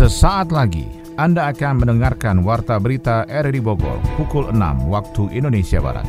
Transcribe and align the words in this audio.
Sesaat 0.00 0.48
lagi 0.48 0.88
Anda 1.20 1.52
akan 1.52 1.84
mendengarkan 1.84 2.40
Warta 2.40 2.80
Berita 2.80 3.28
RRI 3.28 3.60
Bogor 3.60 4.00
pukul 4.16 4.48
6 4.48 4.88
waktu 4.88 5.28
Indonesia 5.36 5.76
Barat. 5.76 6.08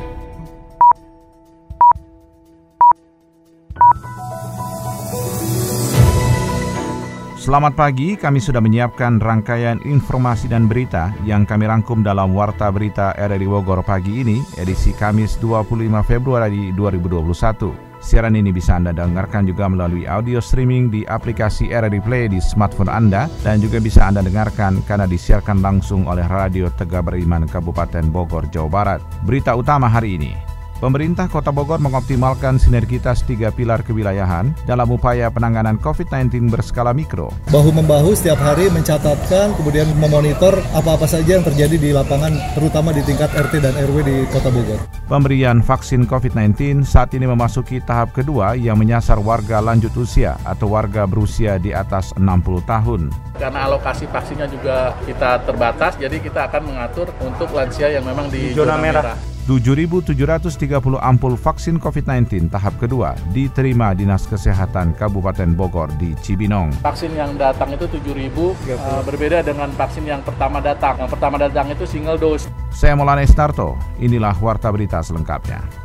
Selamat 7.36 7.76
pagi, 7.76 8.16
kami 8.16 8.40
sudah 8.40 8.64
menyiapkan 8.64 9.20
rangkaian 9.20 9.84
informasi 9.84 10.48
dan 10.48 10.72
berita 10.72 11.12
yang 11.28 11.44
kami 11.44 11.68
rangkum 11.68 12.00
dalam 12.00 12.32
Warta 12.32 12.72
Berita 12.72 13.12
RRI 13.20 13.44
Bogor 13.44 13.84
pagi 13.84 14.24
ini, 14.24 14.40
edisi 14.56 14.96
Kamis 14.96 15.36
25 15.44 15.68
Februari 16.08 16.72
2021. 16.80 17.91
Siaran 18.02 18.34
ini 18.34 18.50
bisa 18.50 18.82
Anda 18.82 18.90
dengarkan 18.92 19.46
juga 19.46 19.70
melalui 19.70 20.10
audio 20.10 20.42
streaming 20.42 20.90
di 20.90 21.06
aplikasi 21.06 21.70
RRI 21.70 22.02
Play 22.02 22.26
di 22.34 22.42
smartphone 22.42 22.90
Anda 22.90 23.30
dan 23.46 23.62
juga 23.62 23.78
bisa 23.78 24.10
Anda 24.10 24.26
dengarkan 24.26 24.82
karena 24.90 25.06
disiarkan 25.06 25.62
langsung 25.62 26.10
oleh 26.10 26.26
Radio 26.26 26.74
Tegak 26.74 27.06
Beriman 27.06 27.46
Kabupaten 27.46 28.10
Bogor, 28.10 28.50
Jawa 28.50 28.70
Barat. 28.74 29.00
Berita 29.22 29.54
utama 29.54 29.86
hari 29.86 30.18
ini. 30.18 30.51
Pemerintah 30.82 31.30
Kota 31.30 31.54
Bogor 31.54 31.78
mengoptimalkan 31.78 32.58
sinergitas 32.58 33.22
tiga 33.22 33.54
pilar 33.54 33.86
kewilayahan 33.86 34.50
dalam 34.66 34.90
upaya 34.90 35.30
penanganan 35.30 35.78
COVID-19 35.78 36.50
berskala 36.50 36.90
mikro. 36.90 37.30
Bahu-membahu 37.54 38.18
setiap 38.18 38.42
hari 38.42 38.66
mencatatkan, 38.74 39.54
kemudian 39.62 39.86
memonitor 40.02 40.58
apa-apa 40.74 41.06
saja 41.06 41.38
yang 41.38 41.46
terjadi 41.46 41.78
di 41.78 41.94
lapangan, 41.94 42.34
terutama 42.58 42.90
di 42.98 43.06
tingkat 43.06 43.30
RT 43.30 43.62
dan 43.62 43.78
RW 43.78 43.98
di 44.02 44.26
Kota 44.34 44.50
Bogor. 44.50 44.82
Pemberian 45.06 45.62
vaksin 45.62 46.10
COVID-19 46.10 46.82
saat 46.82 47.14
ini 47.14 47.30
memasuki 47.30 47.78
tahap 47.78 48.18
kedua 48.18 48.58
yang 48.58 48.82
menyasar 48.82 49.22
warga 49.22 49.62
lanjut 49.62 49.94
usia 49.94 50.34
atau 50.50 50.74
warga 50.74 51.06
berusia 51.06 51.62
di 51.62 51.78
atas 51.78 52.10
60 52.18 52.26
tahun. 52.66 53.14
Karena 53.38 53.70
alokasi 53.70 54.10
vaksinnya 54.10 54.50
juga 54.50 54.98
kita 55.06 55.46
terbatas, 55.46 55.94
jadi 56.02 56.18
kita 56.18 56.50
akan 56.50 56.74
mengatur 56.74 57.14
untuk 57.22 57.54
lansia 57.54 57.94
yang 57.94 58.02
memang 58.02 58.34
di 58.34 58.50
zona, 58.58 58.82
merah. 58.82 59.31
7.730 59.50 61.02
ampul 61.02 61.34
vaksin 61.34 61.82
COVID-19 61.82 62.54
tahap 62.54 62.78
kedua 62.78 63.18
diterima 63.34 63.98
Dinas 63.98 64.30
Kesehatan 64.30 64.94
Kabupaten 64.94 65.58
Bogor 65.58 65.90
di 65.98 66.14
Cibinong. 66.22 66.70
Vaksin 66.86 67.18
yang 67.18 67.34
datang 67.42 67.74
itu 67.74 67.90
7.000, 67.90 68.38
uh, 68.38 69.02
berbeda 69.02 69.42
dengan 69.42 69.74
vaksin 69.74 70.06
yang 70.06 70.22
pertama 70.22 70.62
datang. 70.62 71.02
Yang 71.02 71.18
pertama 71.18 71.42
datang 71.42 71.74
itu 71.74 71.90
single 71.90 72.22
dose. 72.22 72.46
Saya 72.70 72.94
Molane 72.94 73.26
Starto, 73.26 73.74
inilah 73.98 74.38
Warta 74.38 74.70
Berita 74.70 75.02
selengkapnya. 75.02 75.81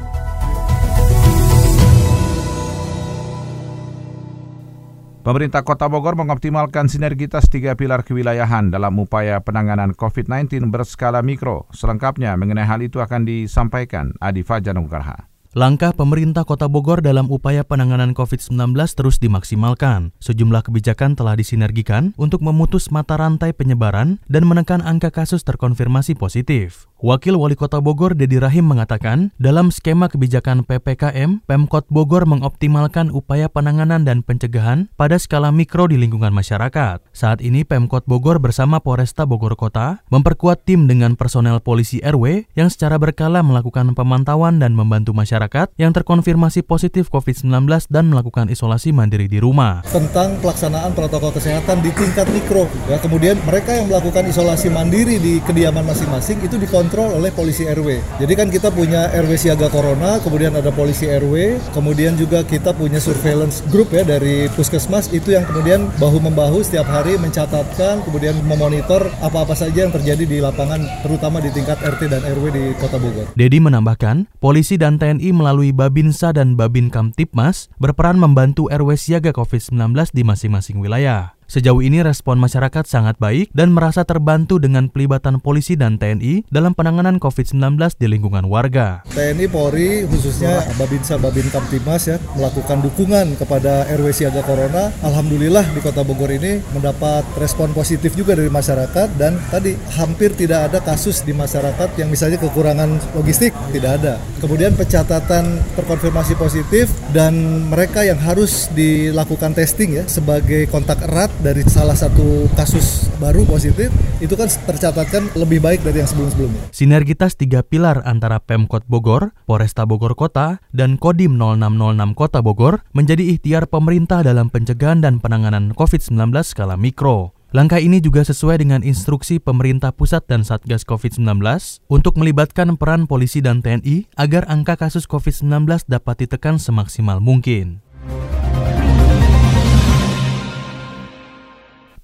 Pemerintah 5.27 5.67
Kota 5.67 5.91
Bogor 5.91 6.15
mengoptimalkan 6.15 6.87
sinergitas 6.87 7.51
tiga 7.51 7.75
pilar 7.75 8.07
kewilayahan 8.07 8.71
dalam 8.71 8.95
upaya 8.95 9.43
penanganan 9.43 9.91
COVID-19 9.91 10.71
berskala 10.71 11.19
mikro. 11.19 11.67
Selengkapnya 11.75 12.39
mengenai 12.39 12.63
hal 12.63 12.79
itu 12.79 13.03
akan 13.03 13.27
disampaikan 13.27 14.15
Adi 14.23 14.47
Fajar 14.47 14.79
Nugraha. 14.79 15.27
Langkah 15.57 15.97
pemerintah 15.97 16.45
Kota 16.45 16.69
Bogor 16.69 17.01
dalam 17.01 17.33
upaya 17.33 17.65
penanganan 17.65 18.13
COVID-19 18.13 18.77
terus 18.93 19.17
dimaksimalkan. 19.17 20.13
Sejumlah 20.21 20.61
kebijakan 20.69 21.17
telah 21.17 21.33
disinergikan 21.33 22.13
untuk 22.21 22.45
memutus 22.45 22.93
mata 22.93 23.17
rantai 23.17 23.57
penyebaran 23.57 24.21
dan 24.29 24.45
menekan 24.45 24.85
angka 24.85 25.09
kasus 25.09 25.49
terkonfirmasi 25.49 26.13
positif. 26.13 26.93
Wakil 27.01 27.41
Wali 27.41 27.57
Kota 27.57 27.81
Bogor 27.81 28.13
Dedi 28.13 28.37
Rahim 28.37 28.69
mengatakan, 28.69 29.33
dalam 29.41 29.73
skema 29.73 30.13
kebijakan 30.13 30.61
PPKM, 30.69 31.49
Pemkot 31.49 31.89
Bogor 31.89 32.29
mengoptimalkan 32.29 33.09
upaya 33.09 33.49
penanganan 33.49 34.05
dan 34.05 34.21
pencegahan 34.21 34.93
pada 35.01 35.17
skala 35.17 35.49
mikro 35.57 35.89
di 35.89 35.97
lingkungan 35.97 36.37
masyarakat. 36.37 37.01
Saat 37.17 37.41
ini 37.41 37.65
Pemkot 37.65 38.05
Bogor 38.05 38.45
bersama 38.45 38.77
Polresta 38.77 39.25
Bogor 39.25 39.57
Kota 39.57 40.05
memperkuat 40.13 40.69
tim 40.69 40.85
dengan 40.85 41.17
personel 41.17 41.65
polisi 41.65 42.05
RW 42.05 42.45
yang 42.53 42.69
secara 42.69 43.01
berkala 43.01 43.41
melakukan 43.41 43.97
pemantauan 43.97 44.61
dan 44.61 44.77
membantu 44.77 45.17
masyarakat 45.17 45.46
yang 45.79 45.95
terkonfirmasi 45.95 46.67
positif 46.67 47.13
COVID-19 47.13 47.87
dan 47.93 48.11
melakukan 48.11 48.51
isolasi 48.51 48.91
mandiri 48.91 49.31
di 49.31 49.39
rumah. 49.39 49.87
Tentang 49.87 50.41
pelaksanaan 50.43 50.97
protokol 50.97 51.31
kesehatan 51.37 51.85
di 51.85 51.95
tingkat 51.95 52.27
mikro, 52.35 52.67
ya 52.91 52.99
kemudian 52.99 53.39
mereka 53.47 53.77
yang 53.77 53.87
melakukan 53.87 54.27
isolasi 54.27 54.73
mandiri 54.73 55.21
di 55.23 55.39
kediaman 55.45 55.87
masing-masing 55.87 56.41
itu 56.43 56.57
dikontrol 56.57 56.97
dikontrol 56.97 57.21
oleh 57.21 57.31
polisi 57.35 57.69
RW. 57.69 58.01
Jadi 58.23 58.33
kan 58.33 58.49
kita 58.49 58.73
punya 58.73 59.13
RW 59.13 59.33
siaga 59.37 59.69
corona, 59.69 60.17
kemudian 60.25 60.57
ada 60.57 60.73
polisi 60.73 61.05
RW, 61.05 61.61
kemudian 61.77 62.17
juga 62.17 62.41
kita 62.41 62.73
punya 62.73 62.97
surveillance 62.97 63.61
group 63.69 63.93
ya 63.93 64.01
dari 64.01 64.49
puskesmas 64.57 65.13
itu 65.13 65.37
yang 65.37 65.45
kemudian 65.45 65.93
bahu 66.01 66.23
membahu 66.25 66.65
setiap 66.65 66.89
hari 66.89 67.21
mencatatkan, 67.21 68.01
kemudian 68.09 68.33
memonitor 68.49 69.13
apa-apa 69.21 69.53
saja 69.53 69.85
yang 69.85 69.93
terjadi 69.93 70.25
di 70.25 70.39
lapangan, 70.41 70.81
terutama 71.05 71.43
di 71.45 71.53
tingkat 71.53 71.77
RT 71.85 72.09
dan 72.09 72.25
RW 72.25 72.45
di 72.55 72.65
Kota 72.81 72.97
Bogor. 72.97 73.29
Dedi 73.37 73.61
menambahkan, 73.61 74.41
polisi 74.41 74.81
dan 74.81 74.97
TNI 74.97 75.36
melalui 75.37 75.77
Babinsa 75.77 76.33
dan 76.33 76.57
Babin 76.57 76.89
Kamtipmas 76.89 77.69
berperan 77.77 78.17
membantu 78.17 78.73
RW 78.73 78.97
siaga 78.97 79.37
COVID-19 79.37 80.17
di 80.17 80.25
masing-masing 80.25 80.81
wilayah. 80.81 81.37
Sejauh 81.47 81.79
ini 81.79 82.03
respon 82.03 82.43
masyarakat 82.43 82.91
sangat 82.91 83.23
baik 83.23 83.55
dan 83.55 83.71
merasa 83.71 84.03
terbantu 84.03 84.59
dengan 84.59 84.91
pelibatan 84.91 85.39
polisi 85.39 85.79
dan 85.79 85.95
TNI 85.95 86.51
dalam 86.51 86.75
penanganan 86.75 87.23
COVID-19 87.23 87.79
di 88.03 88.07
lingkungan 88.11 88.51
warga. 88.51 89.07
TNI 89.15 89.47
Polri 89.47 90.03
khususnya 90.11 90.67
Babinsa 90.75 91.23
Babin 91.23 91.47
Kamtimas 91.55 92.11
ya 92.11 92.19
melakukan 92.35 92.83
dukungan 92.83 93.39
kepada 93.39 93.87
RW 93.95 94.11
Siaga 94.11 94.43
Corona. 94.43 94.91
Alhamdulillah 95.07 95.71
di 95.71 95.79
Kota 95.79 96.03
Bogor 96.03 96.35
ini 96.35 96.59
mendapat 96.75 97.23
respon 97.39 97.71
positif 97.71 98.19
juga 98.19 98.35
dari 98.35 98.51
masyarakat 98.51 99.15
dan 99.15 99.39
tadi 99.47 99.79
hampir 99.95 100.35
tidak 100.35 100.67
ada 100.67 100.83
kasus 100.83 101.23
di 101.23 101.31
masyarakat 101.31 101.95
yang 101.95 102.11
misalnya 102.11 102.43
kekurangan 102.43 102.91
logistik 103.15 103.55
tidak 103.71 104.03
ada. 104.03 104.19
Kemudian 104.43 104.75
pencatatan 104.75 105.63
terkonfirmasi 105.79 106.35
positif 106.35 106.91
dan 107.15 107.63
mereka 107.71 108.03
yang 108.03 108.19
harus 108.19 108.67
dilakukan 108.75 109.55
testing 109.55 110.03
ya 110.03 110.05
sebagai 110.11 110.67
kontak 110.75 111.07
erat 111.07 111.36
dari 111.41 111.65
salah 111.67 111.97
satu 111.97 112.49
kasus 112.57 113.09
baru 113.17 113.45
positif 113.49 113.89
itu 114.21 114.33
kan 114.37 114.49
tercatatkan 114.49 115.33
lebih 115.37 115.61
baik 115.61 115.85
dari 115.85 116.01
yang 116.05 116.09
sebelum-sebelumnya. 116.09 116.73
Sinergitas 116.73 117.37
tiga 117.37 117.65
pilar 117.65 118.05
antara 118.05 118.41
Pemkot 118.41 118.85
Bogor, 118.89 119.33
Polresta 119.45 119.85
Bogor 119.89 120.17
Kota, 120.17 120.61
dan 120.73 120.97
Kodim 121.01 121.37
0606 121.41 122.17
Kota 122.17 122.41
Bogor 122.45 122.85
menjadi 122.93 123.25
ikhtiar 123.25 123.69
pemerintah 123.69 124.25
dalam 124.25 124.49
pencegahan 124.53 125.01
dan 125.05 125.21
penanganan 125.21 125.73
COVID-19 125.77 126.33
skala 126.45 126.77
mikro. 126.77 127.37
Langkah 127.55 127.81
ini 127.81 128.05
juga 128.05 128.21
sesuai 128.21 128.61
dengan 128.61 128.85
instruksi 128.85 129.41
pemerintah 129.41 129.89
pusat 129.89 130.29
dan 130.29 130.45
Satgas 130.45 130.85
COVID-19 130.85 131.41
untuk 131.89 132.21
melibatkan 132.21 132.77
peran 132.77 133.09
polisi 133.09 133.41
dan 133.41 133.65
TNI 133.65 134.13
agar 134.19 134.45
angka 134.51 134.77
kasus 134.77 135.09
COVID-19 135.09 135.89
dapat 135.89 136.27
ditekan 136.27 136.61
semaksimal 136.61 137.17
mungkin. 137.23 137.81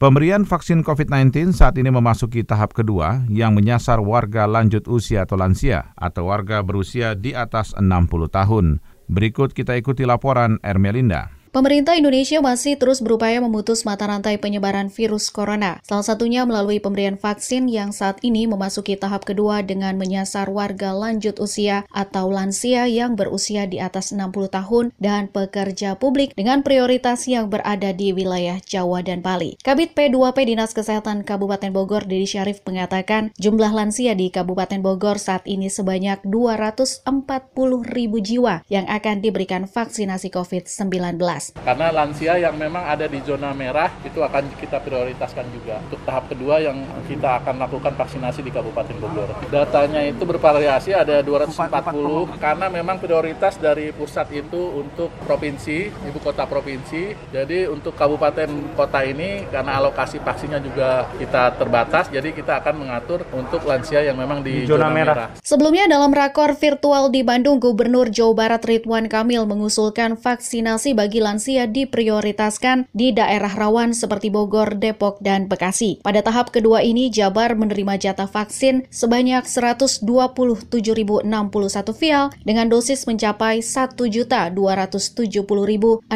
Pemberian 0.03 0.43
vaksin 0.43 0.83
COVID-19 0.83 1.55
saat 1.55 1.79
ini 1.79 1.87
memasuki 1.87 2.43
tahap 2.43 2.75
kedua 2.75 3.23
yang 3.31 3.55
menyasar 3.55 4.03
warga 4.03 4.51
lanjut 4.51 4.91
usia 4.91 5.23
atau 5.23 5.39
lansia 5.39 5.95
atau 5.95 6.27
warga 6.27 6.59
berusia 6.59 7.15
di 7.15 7.39
atas 7.39 7.71
60 7.79 7.87
tahun. 8.27 8.83
Berikut 9.07 9.55
kita 9.55 9.79
ikuti 9.79 10.03
laporan 10.03 10.59
Ermelinda. 10.67 11.42
Pemerintah 11.53 12.01
Indonesia 12.01 12.41
masih 12.41 12.81
terus 12.81 13.05
berupaya 13.05 13.37
memutus 13.37 13.85
mata 13.85 14.09
rantai 14.09 14.41
penyebaran 14.41 14.89
virus 14.89 15.29
corona. 15.29 15.85
Salah 15.85 16.01
satunya 16.01 16.49
melalui 16.49 16.81
pemberian 16.81 17.21
vaksin 17.21 17.69
yang 17.69 17.93
saat 17.93 18.25
ini 18.25 18.49
memasuki 18.49 18.97
tahap 18.97 19.29
kedua 19.29 19.61
dengan 19.61 20.01
menyasar 20.01 20.49
warga 20.49 20.97
lanjut 20.97 21.37
usia 21.37 21.85
atau 21.93 22.33
lansia 22.33 22.89
yang 22.89 23.21
berusia 23.21 23.69
di 23.69 23.85
atas 23.85 24.17
60 24.17 24.33
tahun 24.49 24.97
dan 24.97 25.29
pekerja 25.29 26.01
publik 26.01 26.33
dengan 26.33 26.65
prioritas 26.65 27.29
yang 27.29 27.53
berada 27.53 27.93
di 27.93 28.17
wilayah 28.17 28.57
Jawa 28.65 29.05
dan 29.05 29.21
Bali. 29.21 29.61
Kabit 29.61 29.93
P2P 29.93 30.49
Dinas 30.49 30.73
Kesehatan 30.73 31.21
Kabupaten 31.21 31.69
Bogor 31.69 32.09
Dedi 32.09 32.33
Syarif 32.33 32.65
mengatakan 32.65 33.29
jumlah 33.37 33.77
lansia 33.77 34.17
di 34.17 34.33
Kabupaten 34.33 34.81
Bogor 34.81 35.21
saat 35.21 35.45
ini 35.45 35.69
sebanyak 35.69 36.25
240 36.25 37.05
ribu 37.93 38.25
jiwa 38.25 38.65
yang 38.73 38.89
akan 38.89 39.21
diberikan 39.21 39.69
vaksinasi 39.69 40.33
COVID-19. 40.33 41.42
Karena 41.51 41.91
lansia 41.91 42.39
yang 42.39 42.55
memang 42.55 42.87
ada 42.87 43.11
di 43.11 43.19
zona 43.27 43.51
merah 43.51 43.91
itu 44.07 44.23
akan 44.23 44.55
kita 44.63 44.79
prioritaskan 44.79 45.51
juga. 45.51 45.83
Untuk 45.91 45.99
tahap 46.07 46.31
kedua 46.31 46.63
yang 46.63 46.79
kita 47.11 47.43
akan 47.43 47.59
lakukan 47.59 47.99
vaksinasi 47.99 48.47
di 48.47 48.55
Kabupaten 48.55 48.95
Bogor. 49.03 49.35
Datanya 49.51 50.07
itu 50.07 50.23
bervariasi 50.23 50.95
ada 50.95 51.19
240 51.25 52.39
karena 52.39 52.67
memang 52.69 53.01
prioritas 53.01 53.57
dari 53.57 53.91
pusat 53.91 54.29
itu 54.31 54.61
untuk 54.77 55.09
provinsi, 55.25 55.89
ibu 55.89 56.19
kota 56.21 56.45
provinsi. 56.45 57.33
Jadi 57.33 57.65
untuk 57.67 57.97
kabupaten 57.97 58.77
kota 58.77 59.01
ini 59.03 59.49
karena 59.49 59.81
alokasi 59.81 60.21
vaksinnya 60.21 60.61
juga 60.61 61.09
kita 61.17 61.57
terbatas, 61.57 62.13
jadi 62.13 62.29
kita 62.37 62.61
akan 62.61 62.85
mengatur 62.85 63.25
untuk 63.33 63.65
lansia 63.65 64.05
yang 64.05 64.21
memang 64.21 64.45
di, 64.45 64.63
di 64.63 64.69
zona, 64.69 64.87
zona 64.87 64.89
merah. 64.93 65.15
merah. 65.17 65.29
Sebelumnya 65.41 65.89
dalam 65.89 66.13
rakor 66.13 66.53
virtual 66.53 67.09
di 67.09 67.25
Bandung, 67.25 67.57
Gubernur 67.57 68.13
Jawa 68.13 68.35
Barat 68.37 68.63
Ridwan 68.69 69.09
Kamil 69.09 69.49
mengusulkan 69.49 70.21
vaksinasi 70.21 70.93
bagi 70.93 71.25
lansia 71.25 71.32
lansia 71.33 71.65
diprioritaskan 71.65 72.93
di 72.93 73.17
daerah 73.17 73.49
rawan 73.49 73.97
seperti 73.97 74.29
Bogor, 74.29 74.77
Depok, 74.77 75.17
dan 75.25 75.49
Bekasi. 75.49 76.05
Pada 76.05 76.21
tahap 76.21 76.53
kedua 76.53 76.85
ini, 76.85 77.09
Jabar 77.09 77.57
menerima 77.57 77.97
jatah 77.97 78.29
vaksin 78.29 78.85
sebanyak 78.93 79.49
127.061 79.49 80.05
vial 81.97 82.29
dengan 82.45 82.69
dosis 82.69 83.09
mencapai 83.09 83.65
1.270.606 83.65 86.13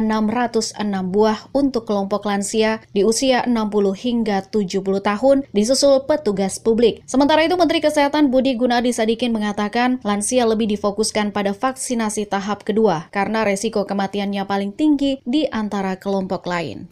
buah 1.08 1.38
untuk 1.56 1.88
kelompok 1.88 2.28
lansia 2.28 2.84
di 2.92 3.00
usia 3.00 3.48
60 3.48 3.56
hingga 3.96 4.44
70 4.52 5.00
tahun 5.00 5.48
disusul 5.56 6.04
petugas 6.04 6.60
publik. 6.60 7.00
Sementara 7.08 7.48
itu, 7.48 7.56
Menteri 7.56 7.80
Kesehatan 7.80 8.28
Budi 8.28 8.52
Gunadi 8.60 8.92
Sadikin 8.92 9.32
mengatakan 9.32 9.96
lansia 10.04 10.44
lebih 10.44 10.68
difokuskan 10.76 11.32
pada 11.32 11.56
vaksinasi 11.56 12.28
tahap 12.28 12.68
kedua 12.68 13.08
karena 13.08 13.48
resiko 13.48 13.88
kematiannya 13.88 14.44
paling 14.44 14.76
tinggi 14.76 15.05
di 15.22 15.46
antara 15.46 15.94
kelompok 15.94 16.42
lain. 16.50 16.90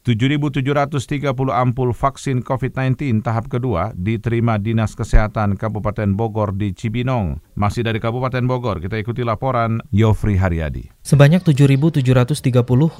7.730 0.00 1.52
ampul 1.52 1.92
vaksin 1.92 2.40
COVID-19 2.40 3.20
tahap 3.20 3.52
kedua 3.52 3.92
diterima 3.92 4.56
Dinas 4.56 4.96
Kesehatan 4.96 5.60
Kabupaten 5.60 6.16
Bogor 6.16 6.56
di 6.56 6.72
Cibinong. 6.72 7.38
Masih 7.52 7.84
dari 7.84 8.00
Kabupaten 8.00 8.42
Bogor, 8.48 8.80
kita 8.80 8.96
ikuti 8.96 9.20
laporan 9.20 9.84
Yofri 9.92 10.40
Haryadi. 10.40 10.88
Sebanyak 11.00 11.48
7.730 11.48 12.04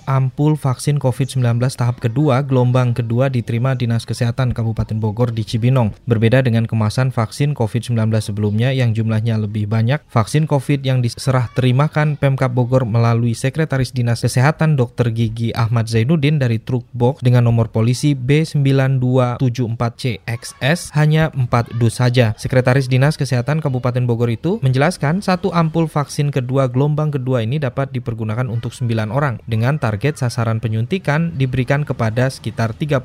ampul 0.09 0.57
vaksin 0.57 0.97
COVID-19 0.97 1.45
tahap 1.77 2.01
kedua 2.01 2.41
gelombang 2.41 2.97
kedua 2.97 3.29
diterima 3.29 3.77
Dinas 3.77 4.09
Kesehatan 4.09 4.57
Kabupaten 4.57 4.97
Bogor 4.97 5.37
di 5.37 5.45
Cibinong. 5.45 5.93
Berbeda 6.09 6.41
dengan 6.41 6.65
kemasan 6.65 7.13
vaksin 7.13 7.53
COVID-19 7.53 8.09
sebelumnya 8.25 8.73
yang 8.73 8.97
jumlahnya 8.97 9.45
lebih 9.45 9.69
banyak, 9.69 10.01
vaksin 10.09 10.49
COVID 10.49 10.81
yang 10.81 11.05
diserah 11.05 11.53
terimakan 11.53 12.17
Pemkap 12.17 12.57
Bogor 12.57 12.89
melalui 12.89 13.37
Sekretaris 13.37 13.93
Dinas 13.93 14.25
Kesehatan 14.25 14.81
Dr. 14.81 15.13
Gigi 15.13 15.53
Ahmad 15.53 15.93
Zainuddin 15.93 16.41
dari 16.41 16.57
truk 16.57 16.89
box 16.97 17.21
dengan 17.21 17.53
nomor 17.53 17.69
polisi 17.69 18.17
B9274CXS 18.17 20.97
hanya 20.97 21.29
4 21.37 21.77
dus 21.77 22.01
saja. 22.01 22.33
Sekretaris 22.41 22.89
Dinas 22.89 23.21
Kesehatan 23.21 23.61
Kabupaten 23.61 24.09
Bogor 24.09 24.33
itu 24.33 24.57
menjelaskan 24.65 25.21
satu 25.21 25.53
ampul 25.53 25.85
vaksin 25.85 26.33
kedua 26.33 26.65
gelombang 26.65 27.13
kedua 27.13 27.45
ini 27.45 27.61
dapat 27.61 27.90
dipergunakan 27.91 28.47
untuk 28.47 28.73
9 28.73 29.11
orang 29.11 29.43
dengan 29.45 29.77
target 29.77 30.19
sasaran 30.23 30.63
penyuntikan 30.63 31.35
diberikan 31.35 31.83
kepada 31.83 32.31
sekitar 32.31 32.73
34 32.75 33.03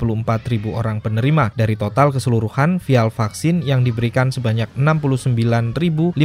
ribu 0.51 0.77
orang 0.77 1.01
penerima 1.01 1.51
dari 1.57 1.73
total 1.75 2.13
keseluruhan 2.13 2.77
vial 2.77 3.09
vaksin 3.09 3.65
yang 3.65 3.81
diberikan 3.81 4.29
sebanyak 4.29 4.69
69.570 4.77 6.15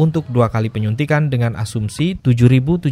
untuk 0.00 0.24
dua 0.32 0.48
kali 0.48 0.72
penyuntikan 0.72 1.28
dengan 1.28 1.54
asumsi 1.58 2.16
7.730 2.20 2.88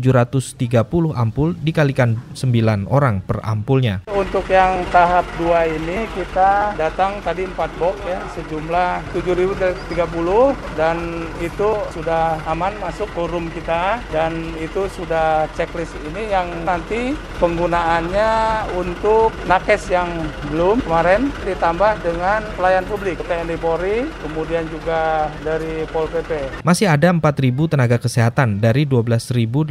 ampul 1.16 1.56
dikalikan 1.60 2.20
9 2.36 2.86
orang 2.90 3.24
per 3.24 3.40
ampulnya. 3.40 4.04
Untuk 4.12 4.44
yang 4.50 4.84
tahap 4.92 5.24
2 5.38 5.76
ini 5.80 6.04
kita 6.12 6.76
datang 6.76 7.22
tadi 7.24 7.46
4 7.46 7.80
box 7.80 7.96
ya 8.04 8.20
sejumlah 8.36 9.14
7.030 9.16 10.76
dan 10.76 10.96
itu 11.40 11.70
sudah 11.94 12.36
aman 12.46 12.74
masuk 12.82 13.08
ke 13.14 13.22
room 13.30 13.46
kita 13.54 14.02
dan 14.10 14.49
itu 14.58 14.88
sudah 14.90 15.46
checklist 15.54 15.94
ini 16.10 16.32
yang 16.32 16.48
nanti 16.66 17.14
penggunaannya 17.38 18.30
untuk 18.74 19.30
nakes 19.46 19.92
yang 19.92 20.08
belum 20.50 20.82
kemarin 20.82 21.30
ditambah 21.46 22.02
dengan 22.02 22.42
pelayan 22.56 22.84
publik 22.88 23.20
TNI 23.24 23.56
Polri 23.60 24.08
kemudian 24.26 24.66
juga 24.72 25.28
dari 25.44 25.84
Pol 25.92 26.08
PP. 26.08 26.62
Masih 26.64 26.90
ada 26.90 27.12
4.000 27.12 27.70
tenaga 27.70 27.96
kesehatan 28.00 28.58
dari 28.58 28.88
12.800 28.88 29.70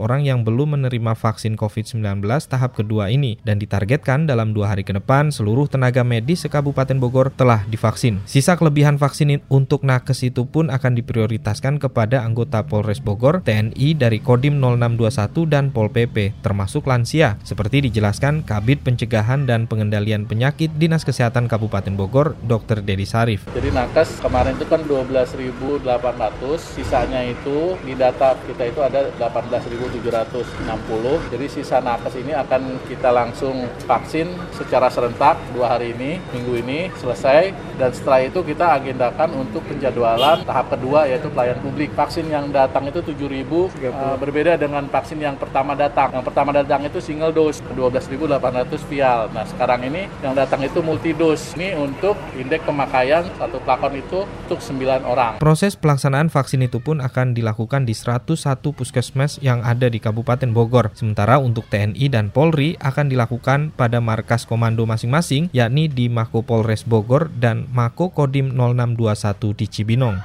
orang 0.00 0.24
yang 0.24 0.46
belum 0.46 0.78
menerima 0.80 1.12
vaksin 1.18 1.58
COVID-19 1.58 2.24
tahap 2.48 2.76
kedua 2.78 3.10
ini 3.10 3.36
dan 3.42 3.58
ditargetkan 3.58 4.26
dalam 4.28 4.54
dua 4.54 4.74
hari 4.74 4.86
ke 4.86 4.92
depan 4.94 5.34
seluruh 5.34 5.66
tenaga 5.66 6.06
medis 6.06 6.46
sekabupaten 6.46 6.96
Bogor 7.00 7.32
telah 7.32 7.64
divaksin. 7.66 8.20
Sisa 8.28 8.54
kelebihan 8.54 9.00
vaksin 9.00 9.40
untuk 9.48 9.82
nakes 9.82 10.20
itu 10.26 10.44
pun 10.44 10.68
akan 10.68 10.92
diprioritaskan 10.94 11.80
kepada 11.80 12.22
anggota 12.22 12.62
Polres 12.66 13.00
Bogor, 13.00 13.40
TNI 13.40 13.96
dari 13.96 14.13
Kodim 14.20 14.60
0621 14.60 15.48
dan 15.48 15.72
Pol 15.72 15.88
PP, 15.88 16.36
termasuk 16.44 16.84
lansia, 16.84 17.40
seperti 17.42 17.88
dijelaskan 17.88 18.44
Kabit 18.44 18.84
Pencegahan 18.84 19.48
dan 19.48 19.64
Pengendalian 19.64 20.28
Penyakit 20.28 20.76
Dinas 20.76 21.02
Kesehatan 21.02 21.48
Kabupaten 21.48 21.96
Bogor, 21.96 22.36
Dr. 22.44 22.84
Dedi 22.84 23.08
Sarif. 23.08 23.48
Jadi 23.50 23.72
nakes 23.72 24.20
kemarin 24.20 24.54
itu 24.58 24.68
kan 24.68 24.84
12.800, 24.84 26.60
sisanya 26.60 27.24
itu 27.24 27.74
di 27.82 27.96
data 27.96 28.36
kita 28.44 28.68
itu 28.68 28.80
ada 28.84 29.08
18.760. 29.16 31.32
Jadi 31.32 31.46
sisa 31.48 31.80
nakes 31.80 32.14
ini 32.20 32.36
akan 32.36 32.84
kita 32.86 33.10
langsung 33.14 33.64
vaksin 33.88 34.28
secara 34.52 34.90
serentak 34.90 35.38
dua 35.54 35.78
hari 35.78 35.94
ini, 35.96 36.18
minggu 36.34 36.52
ini 36.60 36.78
selesai 36.98 37.54
dan 37.78 37.90
setelah 37.94 38.26
itu 38.26 38.42
kita 38.42 38.76
agendakan 38.76 39.30
untuk 39.38 39.62
penjadwalan 39.66 40.42
tahap 40.46 40.66
kedua 40.70 41.06
yaitu 41.06 41.30
pelayan 41.30 41.58
publik. 41.62 41.90
Vaksin 41.94 42.26
yang 42.28 42.50
datang 42.50 42.90
itu 42.90 43.00
7.000 43.02 43.70
uh, 44.04 44.16
berbeda 44.20 44.60
dengan 44.60 44.84
vaksin 44.92 45.16
yang 45.16 45.40
pertama 45.40 45.72
datang. 45.72 46.12
Yang 46.12 46.24
pertama 46.28 46.52
datang 46.52 46.84
itu 46.84 47.00
single 47.00 47.32
dose 47.32 47.64
12.800 47.72 48.90
vial. 48.92 49.32
Nah 49.32 49.48
sekarang 49.48 49.80
ini 49.88 50.04
yang 50.20 50.36
datang 50.36 50.60
itu 50.60 50.84
multi 50.84 51.16
dose. 51.16 51.56
Ini 51.56 51.80
untuk 51.80 52.20
indeks 52.36 52.68
pemakaian 52.68 53.24
satu 53.40 53.56
plakon 53.64 53.96
itu 53.96 54.28
untuk 54.44 54.60
9 54.60 55.08
orang. 55.08 55.32
Proses 55.40 55.80
pelaksanaan 55.80 56.28
vaksin 56.28 56.60
itu 56.60 56.84
pun 56.84 57.00
akan 57.00 57.32
dilakukan 57.32 57.88
di 57.88 57.96
101 57.96 58.36
puskesmas 58.76 59.40
yang 59.40 59.64
ada 59.64 59.88
di 59.88 59.96
Kabupaten 59.96 60.52
Bogor. 60.52 60.92
Sementara 60.92 61.40
untuk 61.40 61.64
TNI 61.72 62.12
dan 62.12 62.28
Polri 62.28 62.76
akan 62.82 63.08
dilakukan 63.08 63.72
pada 63.72 64.04
markas 64.04 64.44
komando 64.44 64.84
masing-masing 64.84 65.48
yakni 65.56 65.88
di 65.88 66.12
Mako 66.12 66.44
Polres 66.44 66.84
Bogor 66.84 67.32
dan 67.32 67.70
Mako 67.72 68.12
Kodim 68.12 68.52
0621 68.52 69.54
di 69.56 69.66
Cibinong. 69.70 70.16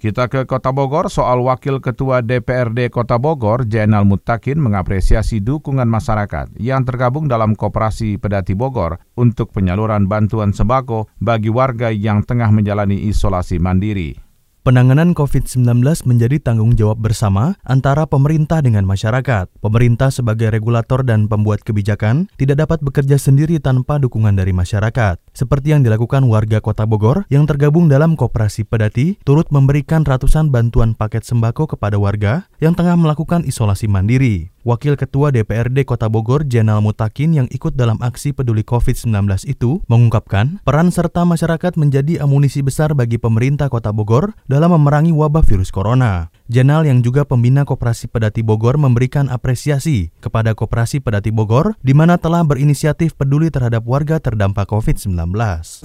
Kita 0.00 0.32
ke 0.32 0.48
Kota 0.48 0.72
Bogor, 0.72 1.12
soal 1.12 1.44
Wakil 1.44 1.76
Ketua 1.84 2.24
DPRD 2.24 2.88
Kota 2.88 3.20
Bogor, 3.20 3.68
Jainal 3.68 4.08
Mutakin 4.08 4.56
mengapresiasi 4.56 5.44
dukungan 5.44 5.84
masyarakat 5.84 6.56
yang 6.56 6.88
tergabung 6.88 7.28
dalam 7.28 7.52
Koperasi 7.52 8.16
Pedati 8.16 8.56
Bogor 8.56 8.96
untuk 9.20 9.52
penyaluran 9.52 10.08
bantuan 10.08 10.56
sembako 10.56 11.12
bagi 11.20 11.52
warga 11.52 11.92
yang 11.92 12.24
tengah 12.24 12.48
menjalani 12.48 13.12
isolasi 13.12 13.60
mandiri. 13.60 14.30
Penanganan 14.60 15.16
COVID-19 15.16 15.80
menjadi 16.04 16.36
tanggung 16.36 16.76
jawab 16.76 17.00
bersama 17.00 17.56
antara 17.64 18.04
pemerintah 18.04 18.60
dengan 18.60 18.84
masyarakat. 18.84 19.48
Pemerintah 19.56 20.12
sebagai 20.12 20.52
regulator 20.52 21.00
dan 21.00 21.32
pembuat 21.32 21.64
kebijakan 21.64 22.28
tidak 22.36 22.68
dapat 22.68 22.84
bekerja 22.84 23.16
sendiri 23.16 23.56
tanpa 23.56 23.96
dukungan 23.96 24.36
dari 24.36 24.52
masyarakat. 24.52 25.16
Seperti 25.40 25.72
yang 25.72 25.80
dilakukan 25.80 26.28
warga 26.28 26.60
Kota 26.60 26.84
Bogor 26.84 27.24
yang 27.32 27.48
tergabung 27.48 27.88
dalam 27.88 28.12
Koperasi 28.12 28.68
Pedati, 28.68 29.16
turut 29.24 29.48
memberikan 29.48 30.04
ratusan 30.04 30.52
bantuan 30.52 30.92
paket 30.92 31.24
sembako 31.24 31.64
kepada 31.64 31.96
warga 31.96 32.44
yang 32.60 32.76
tengah 32.76 32.92
melakukan 33.00 33.48
isolasi 33.48 33.88
mandiri. 33.88 34.52
Wakil 34.60 35.00
Ketua 35.00 35.32
DPRD 35.32 35.88
Kota 35.88 36.12
Bogor, 36.12 36.44
Jenal 36.44 36.84
Mutakin 36.84 37.32
yang 37.32 37.48
ikut 37.48 37.72
dalam 37.80 37.96
aksi 38.04 38.36
peduli 38.36 38.60
COVID-19 38.60 39.48
itu 39.48 39.80
mengungkapkan 39.88 40.60
peran 40.68 40.92
serta 40.92 41.24
masyarakat 41.24 41.80
menjadi 41.80 42.20
amunisi 42.20 42.60
besar 42.60 42.92
bagi 42.92 43.16
pemerintah 43.16 43.72
Kota 43.72 43.88
Bogor 43.96 44.36
dalam 44.44 44.76
memerangi 44.76 45.16
wabah 45.16 45.40
virus 45.40 45.72
corona. 45.72 46.28
Jenal 46.52 46.84
yang 46.84 47.00
juga 47.00 47.24
pembina 47.24 47.64
Koperasi 47.64 48.12
Pedati 48.12 48.44
Bogor 48.44 48.76
memberikan 48.76 49.32
apresiasi 49.32 50.12
kepada 50.20 50.52
Koperasi 50.52 51.00
Pedati 51.00 51.32
Bogor 51.32 51.80
di 51.80 51.96
mana 51.96 52.20
telah 52.20 52.44
berinisiatif 52.44 53.16
peduli 53.16 53.48
terhadap 53.48 53.88
warga 53.88 54.20
terdampak 54.20 54.68
COVID-19. 54.68 55.29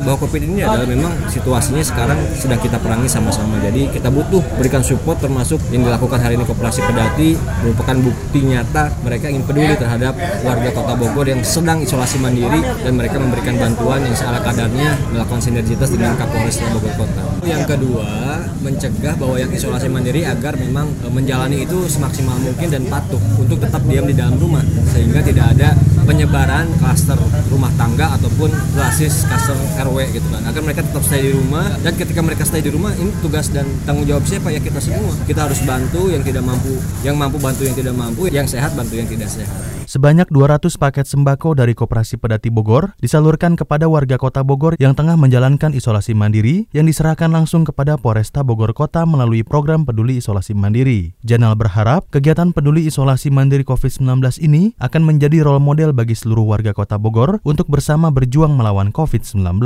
Bahwa 0.01 0.17
COVID 0.25 0.41
ini 0.41 0.65
adalah 0.65 0.89
memang 0.89 1.13
situasinya 1.29 1.85
sekarang 1.85 2.17
sedang 2.33 2.57
kita 2.57 2.81
perangi 2.81 3.05
sama-sama. 3.05 3.61
Jadi 3.61 3.93
kita 3.93 4.09
butuh 4.09 4.41
berikan 4.57 4.81
support 4.81 5.21
termasuk 5.21 5.61
yang 5.69 5.85
dilakukan 5.85 6.17
hari 6.17 6.33
ini 6.33 6.49
Koperasi 6.49 6.81
Pedati 6.81 7.37
merupakan 7.61 7.93
bukti 8.01 8.39
nyata 8.41 8.89
mereka 9.05 9.29
ingin 9.29 9.45
peduli 9.45 9.77
terhadap 9.77 10.17
warga 10.41 10.69
Kota 10.73 10.93
Bogor 10.97 11.29
yang 11.29 11.45
sedang 11.45 11.85
isolasi 11.85 12.17
mandiri 12.17 12.57
dan 12.81 12.97
mereka 12.97 13.21
memberikan 13.21 13.53
bantuan 13.61 14.01
yang 14.01 14.17
seala 14.17 14.41
kadarnya 14.41 14.97
melakukan 15.13 15.41
sinergitas 15.45 15.93
dengan 15.93 16.17
Kapolres 16.17 16.57
Bogor 16.73 17.05
Kota. 17.05 17.23
Yang 17.45 17.77
kedua, 17.77 18.41
mencegah 18.65 19.13
bahwa 19.21 19.37
yang 19.37 19.53
isolasi 19.53 19.85
mandiri 19.85 20.25
agar 20.25 20.57
memang 20.57 20.89
e, 21.05 21.07
menjalani 21.13 21.61
itu 21.61 21.85
semaksimal 21.85 22.33
mungkin 22.41 22.73
dan 22.73 22.89
patuh 22.89 23.21
untuk 23.37 23.61
tetap 23.61 23.85
diam 23.85 24.09
di 24.09 24.17
dalam 24.17 24.41
rumah 24.41 24.65
sehingga 24.89 25.21
tidak 25.21 25.53
ada 25.53 25.77
penyebaran 26.09 26.65
klaster 26.81 27.17
rumah 27.53 27.69
tangga 27.77 28.17
ataupun 28.17 28.49
basis 28.73 29.25
klaster 29.27 29.58
RW 29.86 29.98
gitu 30.13 30.27
kan. 30.32 30.41
Agar 30.46 30.62
mereka 30.62 30.82
tetap 30.86 31.03
stay 31.05 31.22
di 31.25 31.32
rumah. 31.34 31.65
Dan 31.82 31.94
ketika 31.98 32.22
mereka 32.22 32.44
stay 32.48 32.62
di 32.62 32.72
rumah 32.72 32.91
ini 32.96 33.12
tugas 33.20 33.50
dan 33.51 33.65
tanggung 33.84 34.05
jawab 34.05 34.24
siapa? 34.25 34.50
Ya 34.53 34.62
kita 34.62 34.79
semua. 34.79 35.13
Kita 35.25 35.50
harus 35.50 35.60
bantu 35.65 36.10
yang 36.13 36.22
tidak 36.22 36.44
mampu 36.46 36.77
yang 37.01 37.15
mampu 37.17 37.38
bantu 37.41 37.65
yang 37.65 37.75
tidak 37.75 37.94
mampu 37.94 38.29
yang 38.29 38.48
sehat 38.48 38.74
bantu 38.74 38.98
yang 38.98 39.10
tidak 39.10 39.29
sehat. 39.29 39.84
Sebanyak 39.95 40.27
200 40.27 40.75
paket 40.75 41.07
sembako 41.07 41.55
dari 41.55 41.71
Koperasi 41.71 42.19
Pedati 42.19 42.51
Bogor 42.51 42.99
disalurkan 42.99 43.55
kepada 43.55 43.87
warga 43.87 44.19
Kota 44.19 44.43
Bogor 44.43 44.75
yang 44.75 44.91
tengah 44.91 45.15
menjalankan 45.15 45.71
isolasi 45.71 46.11
mandiri 46.11 46.67
yang 46.75 46.83
diserahkan 46.83 47.31
langsung 47.31 47.63
kepada 47.63 47.95
Polresta 47.95 48.43
Bogor 48.43 48.75
Kota 48.75 49.07
melalui 49.07 49.47
program 49.47 49.87
Peduli 49.87 50.19
Isolasi 50.19 50.51
Mandiri. 50.51 51.15
Janal 51.23 51.55
berharap 51.55 52.11
kegiatan 52.11 52.51
Peduli 52.51 52.91
Isolasi 52.91 53.31
Mandiri 53.31 53.63
COVID-19 53.63 54.19
ini 54.43 54.75
akan 54.83 54.99
menjadi 55.07 55.47
role 55.47 55.63
model 55.63 55.95
bagi 55.95 56.11
seluruh 56.11 56.43
warga 56.43 56.75
Kota 56.75 56.99
Bogor 56.99 57.39
untuk 57.47 57.71
bersama 57.71 58.11
berjuang 58.11 58.51
melawan 58.51 58.91
COVID-19. 58.91 59.63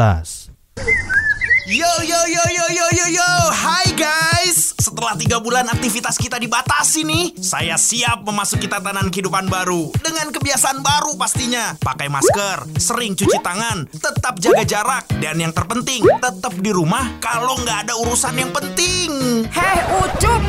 Yo 1.73 1.89
yo 2.05 2.18
yo 2.69 2.85
yo 2.93 3.05
yo 3.17 3.31
Hai 3.49 3.89
guys. 3.97 4.77
Setelah 4.77 5.17
tiga 5.17 5.41
bulan 5.41 5.65
aktivitas 5.67 6.15
kita 6.15 6.37
dibatasi 6.37 7.03
nih 7.03 7.25
Saya 7.41 7.75
siap 7.75 8.23
memasuki 8.23 8.69
tatanan 8.69 9.09
kehidupan 9.09 9.49
baru. 9.49 9.89
Dengan 9.99 10.29
kebiasaan 10.29 10.85
baru 10.85 11.17
pastinya. 11.17 11.75
Pakai 11.81 12.07
masker, 12.07 12.69
sering 12.77 13.17
cuci 13.17 13.37
tangan 13.41 13.89
Tetap 13.89 14.37
jaga 14.37 14.63
jarak 14.63 15.05
Dan 15.17 15.41
yang 15.41 15.53
terpenting 15.53 16.05
Tetap 16.05 16.53
di 16.61 16.71
rumah 16.71 17.17
Kalau 17.17 17.57
nggak 17.59 17.89
ada 17.89 17.93
urusan 17.97 18.37
yang 18.37 18.51
penting. 18.53 19.43
Heh 19.49 19.79
Ucup. 20.05 20.41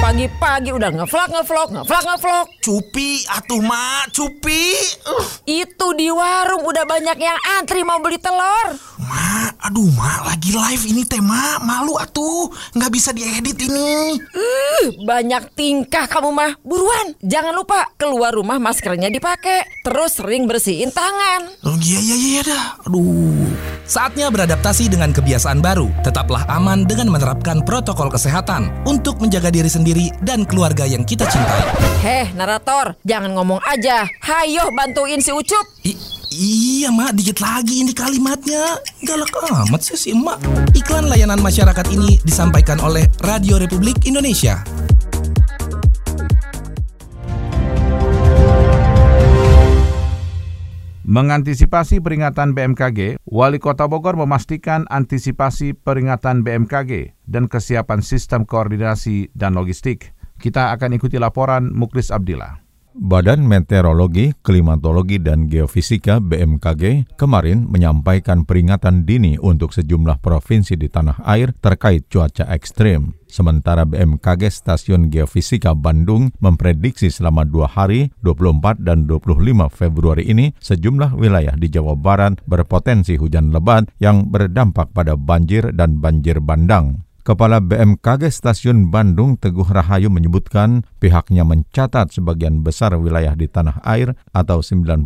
Pagi-pagi 0.00 0.72
udah 0.72 0.96
ngevlog 0.96 1.28
ngevlog 1.28 1.68
ngevlog 1.76 2.04
ngevlog. 2.08 2.46
Cupi 2.64 3.20
atuh 3.28 3.60
mak 3.60 4.08
Cupi. 4.16 4.72
Uh. 5.04 5.28
Itu 5.44 5.92
di 5.92 6.08
warung 6.08 6.64
udah 6.64 6.88
banyak 6.88 7.20
yang 7.20 7.36
antri 7.60 7.84
mau 7.84 8.00
beli 8.00 8.16
telur. 8.16 8.80
Mak, 8.96 9.60
aduh 9.60 9.92
mak 9.92 10.24
lagi 10.24 10.56
live 10.56 10.84
ini 10.88 11.04
teh 11.04 11.20
mak 11.40 11.58
Malu 11.64 11.96
atuh 11.96 12.52
Nggak 12.76 12.92
bisa 12.92 13.10
diedit 13.16 13.56
ini 13.56 14.20
uh, 14.20 14.84
Banyak 15.00 15.56
tingkah 15.56 16.04
kamu 16.04 16.30
mah 16.36 16.52
Buruan 16.60 17.16
Jangan 17.24 17.56
lupa 17.56 17.88
keluar 17.96 18.36
rumah 18.36 18.60
maskernya 18.60 19.08
dipakai 19.08 19.64
Terus 19.80 20.20
sering 20.20 20.44
bersihin 20.44 20.92
tangan 20.92 21.48
Oh 21.64 21.76
iya 21.80 21.98
iya 21.98 22.16
iya 22.16 22.40
dah 22.44 22.64
Aduh 22.84 23.48
Saatnya 23.90 24.30
beradaptasi 24.30 24.86
dengan 24.86 25.10
kebiasaan 25.10 25.58
baru. 25.58 25.90
Tetaplah 26.06 26.46
aman 26.46 26.86
dengan 26.86 27.10
menerapkan 27.10 27.58
protokol 27.58 28.06
kesehatan 28.06 28.70
untuk 28.86 29.18
menjaga 29.18 29.50
diri 29.50 29.66
sendiri 29.66 30.14
dan 30.22 30.46
keluarga 30.46 30.86
yang 30.86 31.02
kita 31.02 31.26
cintai. 31.26 31.66
Heh, 31.98 32.30
narator, 32.38 32.94
jangan 33.02 33.34
ngomong 33.34 33.58
aja. 33.66 34.06
Hayo 34.22 34.70
bantuin 34.78 35.18
si 35.18 35.34
Ucup. 35.34 35.66
I 35.82 36.19
iya, 36.30 36.88
Mak, 36.94 37.18
dikit 37.18 37.42
lagi 37.42 37.82
ini 37.82 37.92
kalimatnya. 37.94 38.78
Galak 39.02 39.34
amat 39.66 39.80
sih 39.82 39.98
si 39.98 40.08
Emak. 40.14 40.38
Iklan 40.78 41.10
layanan 41.10 41.42
masyarakat 41.42 41.86
ini 41.90 42.22
disampaikan 42.22 42.78
oleh 42.80 43.10
Radio 43.26 43.58
Republik 43.58 44.06
Indonesia. 44.06 44.62
Mengantisipasi 51.10 51.98
peringatan 51.98 52.54
BMKG, 52.54 53.18
Wali 53.26 53.58
Kota 53.58 53.90
Bogor 53.90 54.14
memastikan 54.14 54.86
antisipasi 54.86 55.74
peringatan 55.74 56.46
BMKG 56.46 57.18
dan 57.26 57.50
kesiapan 57.50 57.98
sistem 57.98 58.46
koordinasi 58.46 59.34
dan 59.34 59.58
logistik. 59.58 60.14
Kita 60.38 60.70
akan 60.70 60.94
ikuti 60.94 61.18
laporan 61.18 61.74
Muklis 61.74 62.14
Abdillah. 62.14 62.69
Badan 63.00 63.48
Meteorologi, 63.48 64.36
Klimatologi, 64.44 65.16
dan 65.24 65.48
Geofisika 65.48 66.20
BMKG 66.20 67.16
kemarin 67.16 67.64
menyampaikan 67.64 68.44
peringatan 68.44 69.08
dini 69.08 69.40
untuk 69.40 69.72
sejumlah 69.72 70.20
provinsi 70.20 70.76
di 70.76 70.84
tanah 70.92 71.16
air 71.24 71.56
terkait 71.64 72.12
cuaca 72.12 72.44
ekstrim. 72.52 73.16
Sementara 73.24 73.88
BMKG 73.88 74.52
Stasiun 74.52 75.08
Geofisika 75.08 75.72
Bandung 75.72 76.28
memprediksi 76.44 77.08
selama 77.08 77.48
dua 77.48 77.72
hari, 77.72 78.12
24 78.20 78.84
dan 78.84 79.08
25 79.08 79.72
Februari 79.72 80.28
ini, 80.28 80.52
sejumlah 80.60 81.16
wilayah 81.16 81.56
di 81.56 81.72
Jawa 81.72 81.96
Barat 81.96 82.36
berpotensi 82.44 83.16
hujan 83.16 83.48
lebat 83.48 83.88
yang 83.96 84.28
berdampak 84.28 84.92
pada 84.92 85.16
banjir 85.16 85.72
dan 85.72 86.04
banjir 86.04 86.36
bandang. 86.44 87.00
Kepala 87.20 87.60
BMKG 87.60 88.32
Stasiun 88.32 88.88
Bandung 88.88 89.36
Teguh 89.36 89.68
Rahayu 89.68 90.08
menyebutkan 90.08 90.88
pihaknya 91.04 91.44
mencatat 91.44 92.16
sebagian 92.16 92.64
besar 92.64 92.96
wilayah 92.96 93.36
di 93.36 93.44
tanah 93.44 93.84
air 93.84 94.16
atau 94.32 94.64
95,6 94.64 95.04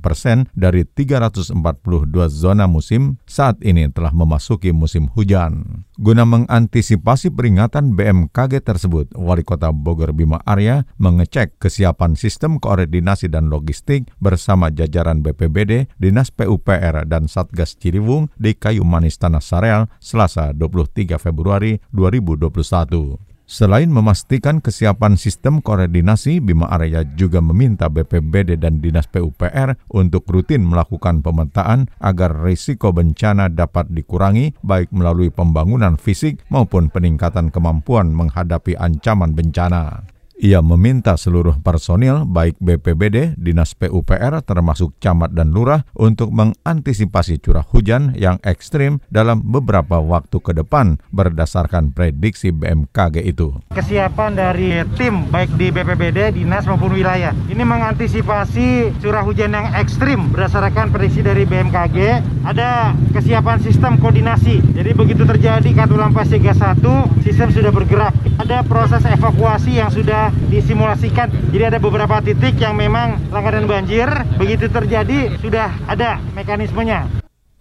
persen 0.00 0.48
dari 0.56 0.88
342 0.88 1.52
zona 2.32 2.64
musim 2.64 3.20
saat 3.28 3.60
ini 3.60 3.92
telah 3.92 4.16
memasuki 4.16 4.72
musim 4.72 5.12
hujan. 5.12 5.84
Guna 6.02 6.26
mengantisipasi 6.26 7.30
peringatan 7.30 7.94
BMKG 7.94 8.66
tersebut, 8.66 9.14
Wali 9.14 9.46
Kota 9.46 9.70
Bogor 9.70 10.10
Bima 10.10 10.42
Arya 10.42 10.82
mengecek 10.98 11.62
kesiapan 11.62 12.18
sistem 12.18 12.58
koordinasi 12.58 13.30
dan 13.30 13.46
logistik 13.46 14.10
bersama 14.18 14.74
jajaran 14.74 15.22
BPBD, 15.22 15.86
Dinas 16.02 16.34
PUPR, 16.34 17.06
dan 17.06 17.30
Satgas 17.30 17.78
Ciliwung 17.78 18.34
di 18.34 18.58
Kayu 18.58 18.82
Manis 18.82 19.14
Tanah 19.14 19.38
Sareal 19.38 19.86
Selasa 20.02 20.50
23 20.50 21.02
3 21.02 21.18
Februari 21.18 21.78
2021. 21.90 23.31
Selain 23.52 23.92
memastikan 23.92 24.64
kesiapan 24.64 25.20
sistem 25.20 25.60
koordinasi, 25.60 26.40
Bima 26.40 26.72
Arya 26.72 27.04
juga 27.04 27.44
meminta 27.44 27.92
BPBD 27.92 28.56
dan 28.56 28.80
Dinas 28.80 29.04
PUPR 29.12 29.76
untuk 29.92 30.24
rutin 30.32 30.64
melakukan 30.64 31.20
pemetaan 31.20 31.92
agar 32.00 32.32
risiko 32.32 32.96
bencana 32.96 33.52
dapat 33.52 33.92
dikurangi 33.92 34.56
baik 34.64 34.88
melalui 34.96 35.28
pembangunan 35.28 36.00
fisik 36.00 36.40
maupun 36.48 36.88
peningkatan 36.88 37.52
kemampuan 37.52 38.16
menghadapi 38.16 38.72
ancaman 38.72 39.36
bencana. 39.36 40.11
Ia 40.42 40.58
meminta 40.58 41.14
seluruh 41.14 41.62
personil 41.62 42.26
baik 42.26 42.58
BPBD, 42.58 43.38
Dinas 43.38 43.78
PUPR 43.78 44.42
termasuk 44.42 44.98
camat 44.98 45.30
dan 45.30 45.54
lurah 45.54 45.86
untuk 45.94 46.34
mengantisipasi 46.34 47.38
curah 47.38 47.62
hujan 47.62 48.10
yang 48.18 48.42
ekstrim 48.42 48.98
dalam 49.06 49.38
beberapa 49.38 50.02
waktu 50.02 50.42
ke 50.42 50.50
depan 50.58 50.98
berdasarkan 51.14 51.94
prediksi 51.94 52.50
BMKG 52.50 53.22
itu. 53.22 53.54
Kesiapan 53.70 54.34
dari 54.34 54.82
tim 54.98 55.30
baik 55.30 55.54
di 55.54 55.70
BPBD, 55.70 56.34
Dinas 56.34 56.66
maupun 56.66 56.90
wilayah 56.90 57.30
ini 57.46 57.62
mengantisipasi 57.62 58.98
curah 58.98 59.22
hujan 59.22 59.54
yang 59.54 59.70
ekstrim 59.78 60.34
berdasarkan 60.34 60.90
prediksi 60.90 61.22
dari 61.22 61.46
BMKG 61.46 61.98
ada 62.42 62.98
kesiapan 63.14 63.62
sistem 63.62 63.94
koordinasi. 63.94 64.58
Jadi 64.74 64.90
begitu 64.90 65.22
terjadi 65.22 65.70
Katulampa 65.70 66.26
Siaga 66.26 66.74
1, 66.74 66.82
sistem 67.22 67.54
sudah 67.54 67.70
bergerak. 67.70 68.10
Ada 68.42 68.66
proses 68.66 69.06
evakuasi 69.06 69.78
yang 69.78 69.86
sudah 69.86 70.31
disimulasikan. 70.52 71.32
Jadi 71.52 71.64
ada 71.72 71.78
beberapa 71.80 72.20
titik 72.20 72.60
yang 72.60 72.76
memang 72.76 73.18
langganan 73.32 73.64
banjir, 73.64 74.08
begitu 74.36 74.68
terjadi 74.68 75.34
sudah 75.40 75.72
ada 75.88 76.20
mekanismenya. 76.36 77.08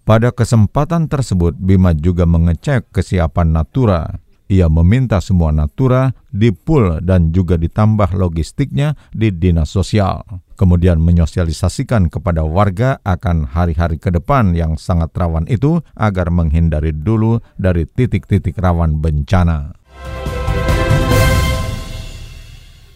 Pada 0.01 0.33
kesempatan 0.33 1.05
tersebut, 1.07 1.55
Bima 1.55 1.93
juga 1.93 2.25
mengecek 2.25 2.89
kesiapan 2.89 3.53
Natura. 3.53 4.09
Ia 4.51 4.67
meminta 4.67 5.23
semua 5.23 5.55
Natura 5.55 6.11
dipul 6.27 6.99
dan 6.99 7.31
juga 7.31 7.55
ditambah 7.55 8.11
logistiknya 8.19 8.99
di 9.15 9.31
Dinas 9.31 9.71
Sosial. 9.71 10.27
Kemudian 10.59 10.99
menyosialisasikan 10.99 12.11
kepada 12.11 12.43
warga 12.43 12.99
akan 13.07 13.47
hari-hari 13.47 13.95
ke 13.95 14.11
depan 14.11 14.51
yang 14.51 14.75
sangat 14.75 15.15
rawan 15.15 15.47
itu 15.47 15.79
agar 15.95 16.27
menghindari 16.27 16.91
dulu 16.91 17.39
dari 17.55 17.87
titik-titik 17.87 18.59
rawan 18.59 18.99
bencana. 18.99 19.79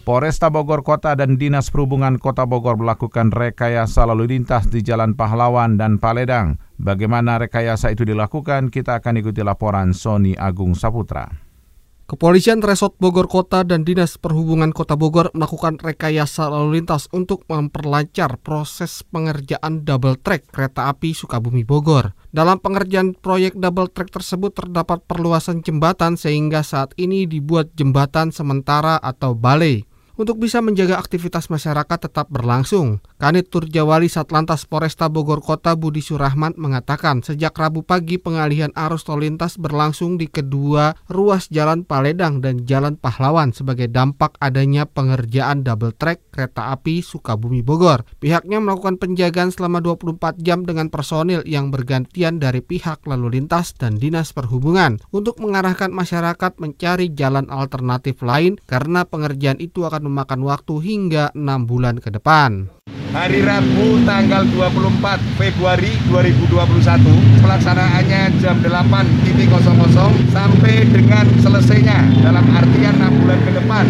Polresta 0.05 0.53
Bogor 0.53 0.85
Kota 0.85 1.17
dan 1.17 1.41
Dinas 1.41 1.73
Perhubungan 1.73 2.21
Kota 2.21 2.45
Bogor 2.45 2.77
melakukan 2.77 3.33
rekayasa 3.33 4.05
lalu 4.05 4.37
lintas 4.37 4.69
di 4.69 4.85
Jalan 4.85 5.17
Pahlawan 5.17 5.81
dan 5.81 5.97
Paledang. 5.97 6.61
Bagaimana 6.77 7.41
rekayasa 7.41 7.89
itu 7.89 8.05
dilakukan? 8.05 8.69
Kita 8.69 9.01
akan 9.01 9.17
ikuti 9.17 9.41
laporan 9.41 9.97
Sony 9.97 10.37
Agung 10.37 10.77
Saputra. 10.77 11.25
Kepolisian 12.05 12.61
Resort 12.61 12.93
Bogor 13.01 13.25
Kota 13.25 13.65
dan 13.65 13.81
Dinas 13.81 14.21
Perhubungan 14.21 14.69
Kota 14.77 14.93
Bogor 14.93 15.33
melakukan 15.33 15.81
rekayasa 15.81 16.53
lalu 16.53 16.77
lintas 16.85 17.09
untuk 17.09 17.41
memperlancar 17.49 18.37
proses 18.45 19.01
pengerjaan 19.09 19.89
double 19.89 20.21
track 20.21 20.53
kereta 20.53 20.85
api 20.85 21.17
Sukabumi 21.17 21.65
Bogor. 21.65 22.13
Dalam 22.29 22.61
pengerjaan 22.61 23.17
proyek 23.17 23.57
double 23.57 23.89
track 23.89 24.13
tersebut 24.13 24.53
terdapat 24.53 25.01
perluasan 25.09 25.65
jembatan 25.65 26.13
sehingga 26.13 26.61
saat 26.61 26.93
ini 27.01 27.25
dibuat 27.25 27.73
jembatan 27.73 28.29
sementara 28.29 29.01
atau 29.01 29.33
balai 29.33 29.94
untuk 30.15 30.39
bisa 30.39 30.63
menjaga 30.63 30.99
aktivitas 30.99 31.51
masyarakat 31.51 32.07
tetap 32.07 32.31
berlangsung. 32.31 33.03
Kanit 33.19 33.51
Turjawali 33.51 34.07
Satlantas 34.07 34.67
Polresta 34.67 35.11
Bogor 35.11 35.43
Kota 35.43 35.75
Budi 35.75 35.99
Surahman 35.99 36.55
mengatakan 36.55 37.23
sejak 37.23 37.55
Rabu 37.55 37.83
pagi 37.83 38.19
pengalihan 38.19 38.71
arus 38.75 39.07
lalu 39.07 39.31
lintas 39.31 39.59
berlangsung 39.59 40.15
di 40.19 40.27
kedua 40.27 40.95
ruas 41.07 41.47
Jalan 41.51 41.83
Paledang 41.83 42.39
dan 42.39 42.63
Jalan 42.63 42.95
Pahlawan 42.99 43.51
sebagai 43.51 43.91
dampak 43.91 44.35
adanya 44.39 44.87
pengerjaan 44.87 45.63
double 45.63 45.95
track 45.95 46.31
kereta 46.31 46.71
api 46.75 47.03
Sukabumi 47.03 47.63
Bogor. 47.63 48.03
Pihaknya 48.19 48.59
melakukan 48.59 48.99
penjagaan 48.99 49.51
selama 49.51 49.79
24 49.79 50.39
jam 50.43 50.63
dengan 50.63 50.91
personil 50.91 51.43
yang 51.47 51.71
bergantian 51.71 52.39
dari 52.39 52.59
pihak 52.59 53.03
lalu 53.07 53.39
lintas 53.39 53.75
dan 53.75 53.99
Dinas 53.99 54.31
Perhubungan 54.31 54.99
untuk 55.11 55.39
mengarahkan 55.39 55.91
masyarakat 55.91 56.59
mencari 56.59 57.11
jalan 57.15 57.47
alternatif 57.47 58.19
lain 58.21 58.59
karena 58.67 59.07
pengerjaan 59.07 59.59
itu 59.59 59.83
akan 59.87 60.04
akan 60.05 60.13
memakan 60.13 60.41
waktu 60.45 60.75
hingga 60.85 61.33
enam 61.33 61.65
bulan 61.65 61.97
ke 61.97 62.13
depan. 62.13 62.69
Hari 63.09 63.41
Rabu 63.41 64.05
tanggal 64.05 64.45
24 64.53 65.39
Februari 65.39 65.97
2021 66.13 67.41
pelaksanaannya 67.41 68.21
jam 68.37 68.59
8.00 68.61 70.29
sampai 70.29 70.75
dengan 70.93 71.25
selesainya 71.41 72.05
dalam 72.21 72.45
artian 72.53 73.01
6 73.01 73.19
bulan 73.23 73.39
ke 73.41 73.51
depan 73.55 73.85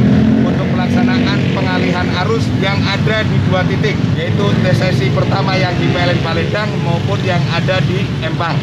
untuk 0.46 0.68
pelaksanaan 0.72 1.40
pengalihan 1.52 2.08
arus 2.24 2.48
yang 2.64 2.80
ada 2.86 3.26
di 3.28 3.38
dua 3.50 3.66
titik 3.68 3.98
yaitu 4.16 4.46
sesi 4.72 5.12
pertama 5.12 5.58
yang 5.60 5.76
di 5.76 5.90
PLN 5.92 6.22
Palembang 6.24 6.70
maupun 6.86 7.20
yang 7.28 7.42
ada 7.52 7.84
di 7.84 8.08
Empang. 8.24 8.56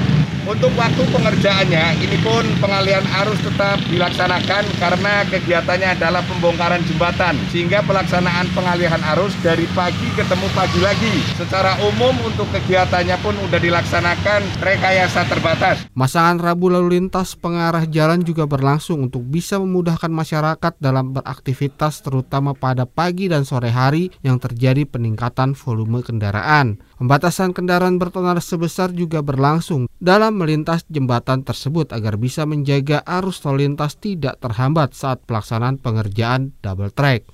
Untuk 0.42 0.74
waktu 0.74 1.06
pengerjaannya, 1.14 2.02
ini 2.02 2.18
pun 2.18 2.42
pengalihan 2.58 3.06
arus 3.22 3.38
tetap 3.46 3.78
dilaksanakan 3.86 4.66
karena 4.82 5.22
kegiatannya 5.30 5.94
adalah 5.94 6.18
pembongkaran 6.26 6.82
jembatan. 6.82 7.38
Sehingga 7.54 7.78
pelaksanaan 7.86 8.50
pengalihan 8.50 8.98
arus 9.14 9.30
dari 9.38 9.70
pagi 9.70 10.10
ketemu 10.18 10.50
pagi 10.50 10.82
lagi. 10.82 11.14
Secara 11.38 11.78
umum 11.86 12.10
untuk 12.26 12.50
kegiatannya 12.50 13.22
pun 13.22 13.38
sudah 13.38 13.60
dilaksanakan 13.62 14.40
rekayasa 14.58 15.30
terbatas. 15.30 15.86
Masangan 15.94 16.42
Rabu 16.42 16.74
lalu 16.74 16.98
lintas 16.98 17.38
pengarah 17.38 17.86
jalan 17.86 18.26
juga 18.26 18.42
berlangsung 18.42 18.98
untuk 19.06 19.22
bisa 19.22 19.62
memudahkan 19.62 20.10
masyarakat 20.10 20.74
dalam 20.82 21.14
beraktivitas 21.14 22.02
terutama 22.02 22.50
pada 22.50 22.82
pagi 22.82 23.30
dan 23.30 23.46
sore 23.46 23.70
hari 23.70 24.10
yang 24.26 24.42
terjadi 24.42 24.90
peningkatan 24.90 25.54
volume 25.54 26.02
kendaraan. 26.02 26.82
Pembatasan 26.98 27.50
kendaraan 27.50 27.98
bertonar 27.98 28.38
sebesar 28.38 28.94
juga 28.94 29.22
berlangsung 29.26 29.90
dalam 29.98 30.31
melintas 30.34 30.88
jembatan 30.88 31.44
tersebut 31.44 31.92
agar 31.92 32.16
bisa 32.16 32.48
menjaga 32.48 33.04
arus 33.04 33.44
lalu 33.44 33.68
lintas 33.68 34.00
tidak 34.00 34.40
terhambat 34.40 34.96
saat 34.96 35.20
pelaksanaan 35.28 35.78
pengerjaan 35.78 36.56
double 36.64 36.90
track. 36.90 37.28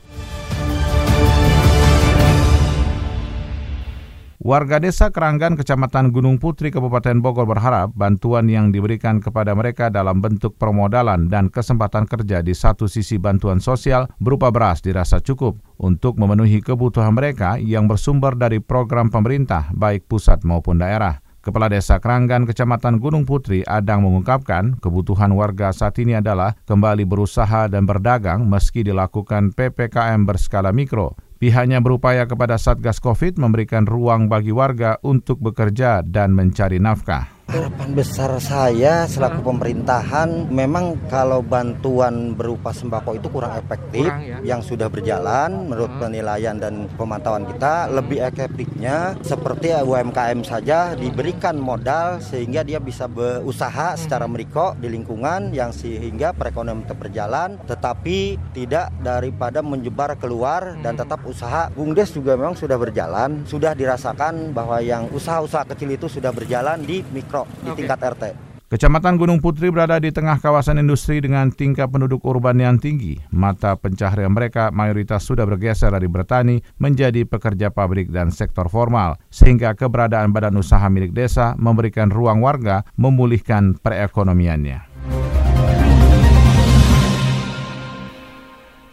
Warga 4.39 4.79
desa 4.79 5.11
Keranggan, 5.11 5.59
Kecamatan 5.59 6.15
Gunung 6.15 6.39
Putri, 6.39 6.71
Kabupaten 6.71 7.19
Bogor 7.19 7.43
berharap 7.43 7.91
bantuan 7.93 8.47
yang 8.47 8.71
diberikan 8.71 9.19
kepada 9.19 9.51
mereka 9.53 9.91
dalam 9.91 10.23
bentuk 10.23 10.55
permodalan 10.55 11.27
dan 11.27 11.51
kesempatan 11.51 12.07
kerja 12.07 12.39
di 12.39 12.55
satu 12.55 12.87
sisi 12.87 13.19
bantuan 13.19 13.59
sosial 13.59 14.07
berupa 14.23 14.55
beras 14.55 14.79
dirasa 14.79 15.19
cukup 15.19 15.59
untuk 15.83 16.17
memenuhi 16.23 16.63
kebutuhan 16.63 17.19
mereka 17.19 17.59
yang 17.59 17.91
bersumber 17.91 18.39
dari 18.39 18.63
program 18.63 19.11
pemerintah 19.11 19.75
baik 19.75 20.07
pusat 20.07 20.47
maupun 20.47 20.79
daerah. 20.81 21.28
Kepala 21.49 21.73
Desa 21.73 21.97
Keranggan, 21.97 22.45
Kecamatan 22.45 23.01
Gunung 23.01 23.25
Putri, 23.25 23.65
Adang 23.65 24.05
mengungkapkan 24.05 24.77
kebutuhan 24.85 25.33
warga 25.33 25.73
saat 25.73 25.97
ini 25.97 26.21
adalah 26.21 26.53
kembali 26.69 27.09
berusaha 27.09 27.73
dan 27.73 27.89
berdagang 27.89 28.45
meski 28.45 28.85
dilakukan 28.85 29.57
PPKM 29.57 30.29
berskala 30.29 30.77
mikro. 30.77 31.17
Pihaknya 31.41 31.81
berupaya 31.81 32.29
kepada 32.29 32.61
Satgas 32.61 33.01
COVID 33.01 33.41
memberikan 33.41 33.89
ruang 33.89 34.29
bagi 34.29 34.53
warga 34.53 35.01
untuk 35.01 35.41
bekerja 35.41 36.05
dan 36.05 36.37
mencari 36.37 36.77
nafkah. 36.77 37.38
Harapan 37.49 37.97
besar 37.97 38.29
saya 38.45 39.09
selaku 39.09 39.41
pemerintahan 39.41 40.53
memang 40.53 41.01
kalau 41.09 41.41
bantuan 41.41 42.37
berupa 42.37 42.77
sembako 42.77 43.17
itu 43.17 43.33
kurang 43.33 43.57
efektif 43.57 44.05
kurang, 44.05 44.21
ya? 44.21 44.37
yang 44.45 44.61
sudah 44.61 44.93
berjalan 44.93 45.65
menurut 45.65 45.89
penilaian 45.97 46.61
dan 46.61 46.93
pemantauan 47.01 47.49
kita 47.49 47.89
lebih 47.89 48.21
efektifnya 48.21 49.17
seperti 49.25 49.73
UMKM 49.73 50.45
saja 50.45 50.93
diberikan 50.93 51.57
modal 51.57 52.21
sehingga 52.21 52.61
dia 52.69 52.85
bisa 52.85 53.09
berusaha 53.09 53.97
secara 53.97 54.29
meriko 54.29 54.77
di 54.77 54.93
lingkungan 54.93 55.49
yang 55.57 55.73
sehingga 55.73 56.37
perekonomian 56.37 56.85
tetap 56.85 57.01
berjalan 57.01 57.57
tetapi 57.65 58.37
tidak 58.53 58.93
daripada 59.01 59.65
menyebar 59.65 60.21
keluar 60.21 60.77
dan 60.85 61.01
tetap 61.01 61.25
usaha. 61.25 61.73
Bungdes 61.73 62.13
juga 62.13 62.37
memang 62.37 62.61
sudah 62.61 62.77
berjalan 62.77 63.49
sudah 63.49 63.73
dirasakan 63.73 64.53
bahwa 64.53 64.85
yang 64.85 65.09
usaha-usaha 65.17 65.65
kecil 65.73 65.97
itu 65.97 66.13
sudah 66.13 66.29
berjalan 66.29 66.85
di 66.85 67.01
mikro 67.09 67.38
di 67.45 67.71
okay. 67.71 67.85
tingkat 67.85 68.01
RT. 68.01 68.25
Kecamatan 68.69 69.17
Gunung 69.17 69.41
Putri 69.41 69.73
berada 69.73 69.97
di 69.97 70.13
tengah 70.13 70.37
kawasan 70.37 70.77
industri 70.77 71.25
dengan 71.25 71.49
tingkat 71.49 71.89
penduduk 71.89 72.21
urban 72.29 72.61
yang 72.61 72.77
tinggi. 72.77 73.17
Mata 73.33 73.81
pencaharian 73.81 74.29
mereka 74.29 74.69
mayoritas 74.69 75.25
sudah 75.25 75.49
bergeser 75.49 75.89
dari 75.89 76.05
bertani 76.05 76.61
menjadi 76.77 77.25
pekerja 77.25 77.73
pabrik 77.73 78.13
dan 78.13 78.29
sektor 78.29 78.69
formal, 78.69 79.17
sehingga 79.33 79.73
keberadaan 79.73 80.37
badan 80.37 80.61
usaha 80.61 80.85
milik 80.93 81.17
desa 81.17 81.57
memberikan 81.57 82.13
ruang 82.13 82.45
warga 82.45 82.85
memulihkan 83.01 83.73
perekonomiannya. 83.81 84.85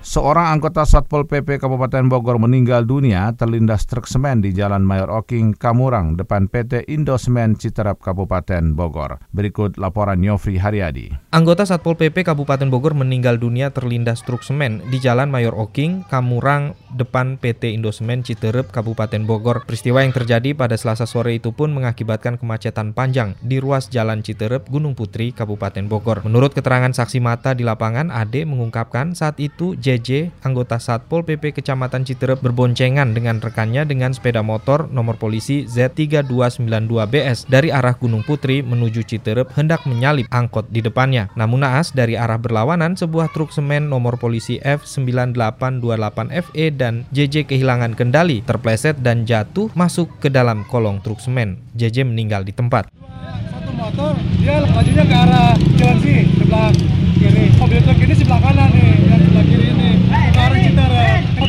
Seorang 0.06 0.54
anggota 0.54 0.86
Satpol 0.86 1.26
PP 1.26 1.58
Kabupaten 1.58 2.06
Bogor 2.06 2.38
meninggal 2.38 2.86
dunia 2.86 3.34
terlindas 3.34 3.90
truk 3.90 4.06
semen 4.06 4.38
di 4.38 4.54
Jalan 4.54 4.86
Mayor 4.86 5.10
Oking, 5.10 5.58
Kamurang, 5.58 6.14
depan 6.14 6.46
PT 6.46 6.86
Indosemen 6.94 7.58
Citerap 7.58 8.06
Kabupaten 8.06 8.78
Bogor. 8.78 9.18
Berikut 9.34 9.82
laporan 9.82 10.22
Yofri 10.22 10.62
Haryadi. 10.62 11.10
Anggota 11.34 11.66
Satpol 11.66 11.98
PP 11.98 12.22
Kabupaten 12.22 12.70
Bogor 12.70 12.94
meninggal 12.94 13.42
dunia 13.42 13.74
terlindas 13.74 14.22
truk 14.22 14.46
semen 14.46 14.86
di 14.94 15.02
Jalan 15.02 15.34
Mayor 15.34 15.58
Oking, 15.58 16.06
Kamurang, 16.06 16.78
depan 16.94 17.42
PT 17.42 17.74
Indosemen 17.74 18.22
Citerep 18.22 18.70
Kabupaten 18.70 19.26
Bogor. 19.26 19.66
Peristiwa 19.66 20.06
yang 20.06 20.14
terjadi 20.14 20.54
pada 20.54 20.78
Selasa 20.78 21.10
sore 21.10 21.34
itu 21.34 21.50
pun 21.50 21.74
mengakibatkan 21.74 22.38
kemacetan 22.38 22.94
panjang 22.94 23.34
di 23.42 23.58
ruas 23.58 23.90
Jalan 23.90 24.22
Citerep, 24.22 24.70
Gunung 24.70 24.94
Putri, 24.94 25.34
Kabupaten 25.34 25.90
Bogor. 25.90 26.22
Menurut 26.30 26.54
keterangan 26.54 26.94
saksi 26.94 27.18
mata 27.26 27.58
di 27.58 27.66
lapangan, 27.66 28.14
Ade 28.14 28.46
mengungkapkan 28.46 29.18
saat 29.18 29.42
itu 29.42 29.74
J 29.74 29.95
JJ, 29.96 30.44
anggota 30.44 30.76
Satpol 30.76 31.24
PP 31.24 31.56
Kecamatan 31.56 32.04
Citerep 32.04 32.44
berboncengan 32.44 33.16
dengan 33.16 33.40
rekannya 33.40 33.88
dengan 33.88 34.12
sepeda 34.12 34.44
motor 34.44 34.92
nomor 34.92 35.16
polisi 35.16 35.64
Z3292BS 35.72 37.48
dari 37.48 37.72
arah 37.72 37.96
Gunung 37.96 38.28
Putri 38.28 38.60
menuju 38.60 39.08
Citerep 39.08 39.56
hendak 39.56 39.88
menyalip 39.88 40.28
angkot 40.28 40.68
di 40.68 40.84
depannya. 40.84 41.32
Namun 41.40 41.64
naas 41.64 41.96
dari 41.96 42.20
arah 42.20 42.36
berlawanan 42.36 43.00
sebuah 43.00 43.32
truk 43.32 43.56
semen 43.56 43.88
nomor 43.88 44.20
polisi 44.20 44.60
F9828FE 44.60 46.66
dan 46.76 47.08
JJ 47.16 47.48
kehilangan 47.48 47.96
kendali, 47.96 48.44
terpleset 48.44 49.00
dan 49.00 49.24
jatuh 49.24 49.72
masuk 49.80 50.12
ke 50.20 50.28
dalam 50.28 50.68
kolong 50.68 51.00
truk 51.00 51.24
semen. 51.24 51.64
JJ 51.80 52.04
meninggal 52.04 52.44
di 52.44 52.52
tempat. 52.52 52.92
Satu 52.92 53.72
motor 53.72 54.12
dia 54.44 54.60
lajunya 54.60 55.08
ke 55.08 55.16
arah 55.16 55.56
jalan 55.80 55.98
sini 56.04 56.28
sebelah 56.36 56.76
kiri. 57.16 57.46
Mobil 57.58 57.80
truk 57.82 57.98
ini 58.04 58.14
sebelah 58.14 58.40
kanan 58.44 58.70
nih, 58.76 58.92
yang 59.08 59.22
sebelah 59.24 59.46
kiri 59.48 59.68
ini. 59.72 59.90
Ke 60.12 60.40
arah 60.40 60.60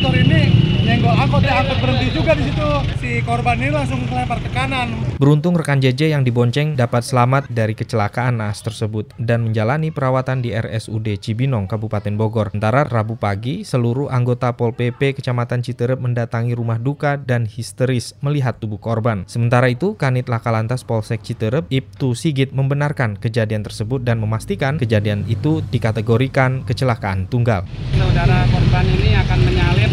Citerep. 0.07 0.56
Nyenggol 0.87 1.19
angkot 1.19 1.43
ya 1.43 1.59
angkot 1.59 1.83
berhenti 1.83 2.07
juga 2.15 2.31
di 2.31 2.47
situ. 2.47 2.69
Si 3.03 3.19
korban 3.27 3.59
ini 3.59 3.75
langsung 3.75 4.07
kelempar 4.07 4.39
ke 4.39 4.47
kanan. 4.55 4.87
Beruntung 5.19 5.59
rekan 5.59 5.83
JJ 5.83 6.15
yang 6.15 6.23
dibonceng 6.23 6.79
dapat 6.79 7.03
selamat 7.03 7.51
dari 7.51 7.75
kecelakaan 7.75 8.39
naas 8.39 8.63
tersebut 8.63 9.11
dan 9.19 9.43
menjalani 9.43 9.91
perawatan 9.91 10.39
di 10.39 10.55
RSUD 10.55 11.19
Cibinong, 11.19 11.67
Kabupaten 11.67 12.15
Bogor. 12.15 12.55
Sementara 12.55 12.87
Rabu 12.87 13.19
pagi, 13.19 13.67
seluruh 13.67 14.07
anggota 14.07 14.55
Pol 14.55 14.71
PP 14.71 15.19
Kecamatan 15.19 15.59
Citerep 15.59 15.99
mendatangi 15.99 16.55
rumah 16.55 16.79
duka 16.79 17.19
dan 17.19 17.51
histeris 17.51 18.15
melihat 18.23 18.55
tubuh 18.55 18.79
korban. 18.79 19.27
Sementara 19.27 19.67
itu, 19.67 19.99
Kanit 19.99 20.31
Laka 20.31 20.55
Lantas 20.55 20.87
Polsek 20.87 21.19
Citerep, 21.19 21.67
Ibtu 21.67 22.15
Sigit 22.15 22.55
membenarkan 22.55 23.19
kejadian 23.19 23.67
tersebut 23.67 24.07
dan 24.07 24.23
memastikan 24.23 24.79
kejadian 24.79 25.27
itu 25.27 25.59
dikategorikan 25.67 26.63
kecelakaan 26.63 27.27
tunggal. 27.27 27.67
Saudara 27.91 28.47
korban 28.47 28.87
ini 28.87 29.19
akan 29.19 29.39
menyalip 29.43 29.91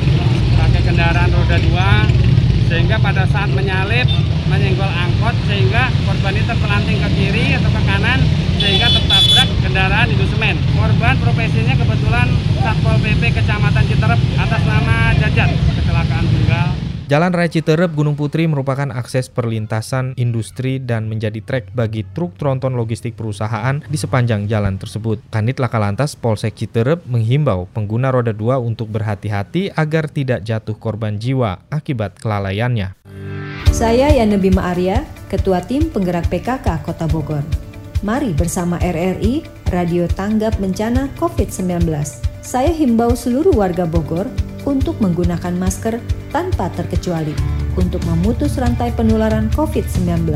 kendaraan 0.95 1.27
roda 1.35 1.59
2 1.59 2.71
sehingga 2.71 3.03
pada 3.03 3.27
saat 3.27 3.51
menyalip 3.51 4.07
menyenggol 4.47 4.87
angkot 4.87 5.35
sehingga 5.51 5.91
korban 6.07 6.39
ini 6.39 6.47
terpelanting 6.47 6.99
ke 7.03 7.09
kiri 7.19 7.47
atau 7.59 7.67
ke 7.67 7.83
kanan 7.83 8.23
sehingga 8.63 8.87
tertabrak 8.95 9.49
kendaraan 9.59 10.07
di 10.07 10.15
semen. 10.31 10.55
Korban 10.79 11.19
profesinya 11.19 11.75
kebetulan 11.75 12.31
Satpol 12.63 12.97
PP 13.03 13.23
Kecamatan 13.35 13.85
Citerep 13.91 14.21
atas 14.39 14.63
nama 14.71 15.11
Jajat 15.19 15.51
kecelakaan 15.83 16.25
tunggal. 16.31 16.94
Jalan 17.05 17.37
Raya 17.37 17.53
Citerep 17.53 17.93
Gunung 17.93 18.17
Putri 18.17 18.49
merupakan 18.49 18.89
akses 18.89 19.29
perlintasan 19.29 20.17
industri 20.17 20.81
dan 20.81 21.05
menjadi 21.05 21.45
trek 21.45 21.69
bagi 21.77 22.01
truk 22.01 22.41
tronton 22.41 22.81
logistik 22.81 23.13
perusahaan 23.13 23.85
di 23.85 24.01
sepanjang 24.01 24.49
jalan 24.49 24.81
tersebut. 24.81 25.21
Kanit 25.29 25.61
Laka 25.61 25.77
Lantas 25.77 26.17
Polsek 26.17 26.57
Citerep 26.57 27.05
menghimbau 27.05 27.69
pengguna 27.77 28.09
roda 28.09 28.33
2 28.33 28.57
untuk 28.57 28.89
berhati-hati 28.89 29.77
agar 29.77 30.09
tidak 30.09 30.49
jatuh 30.49 30.81
korban 30.81 31.21
jiwa 31.21 31.61
akibat 31.69 32.17
kelalaiannya. 32.17 32.97
Saya 33.69 34.09
Yana 34.09 34.41
Bima 34.41 34.73
Arya, 34.73 35.05
Ketua 35.29 35.61
Tim 35.61 35.93
Penggerak 35.93 36.33
PKK 36.33 36.89
Kota 36.89 37.05
Bogor. 37.05 37.45
Mari 38.01 38.33
bersama 38.33 38.81
RRI, 38.81 39.45
Radio 39.69 40.09
Tanggap 40.09 40.57
Bencana 40.57 41.13
COVID-19. 41.21 41.85
Saya 42.41 42.73
himbau 42.73 43.13
seluruh 43.13 43.53
warga 43.53 43.85
Bogor 43.85 44.25
untuk 44.65 44.97
menggunakan 45.01 45.55
masker 45.57 46.01
tanpa 46.33 46.69
terkecuali 46.73 47.33
untuk 47.77 48.03
memutus 48.09 48.57
rantai 48.59 48.91
penularan 48.93 49.49
COVID-19. 49.55 50.31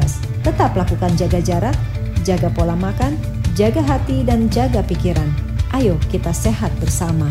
Tetap 0.45 0.77
lakukan 0.79 1.13
jaga 1.19 1.41
jarak, 1.43 1.77
jaga 2.23 2.53
pola 2.53 2.77
makan, 2.79 3.17
jaga 3.59 3.83
hati, 3.83 4.23
dan 4.23 4.47
jaga 4.49 4.85
pikiran. 4.87 5.29
Ayo 5.75 6.01
kita 6.09 6.33
sehat 6.33 6.73
bersama. 6.81 7.29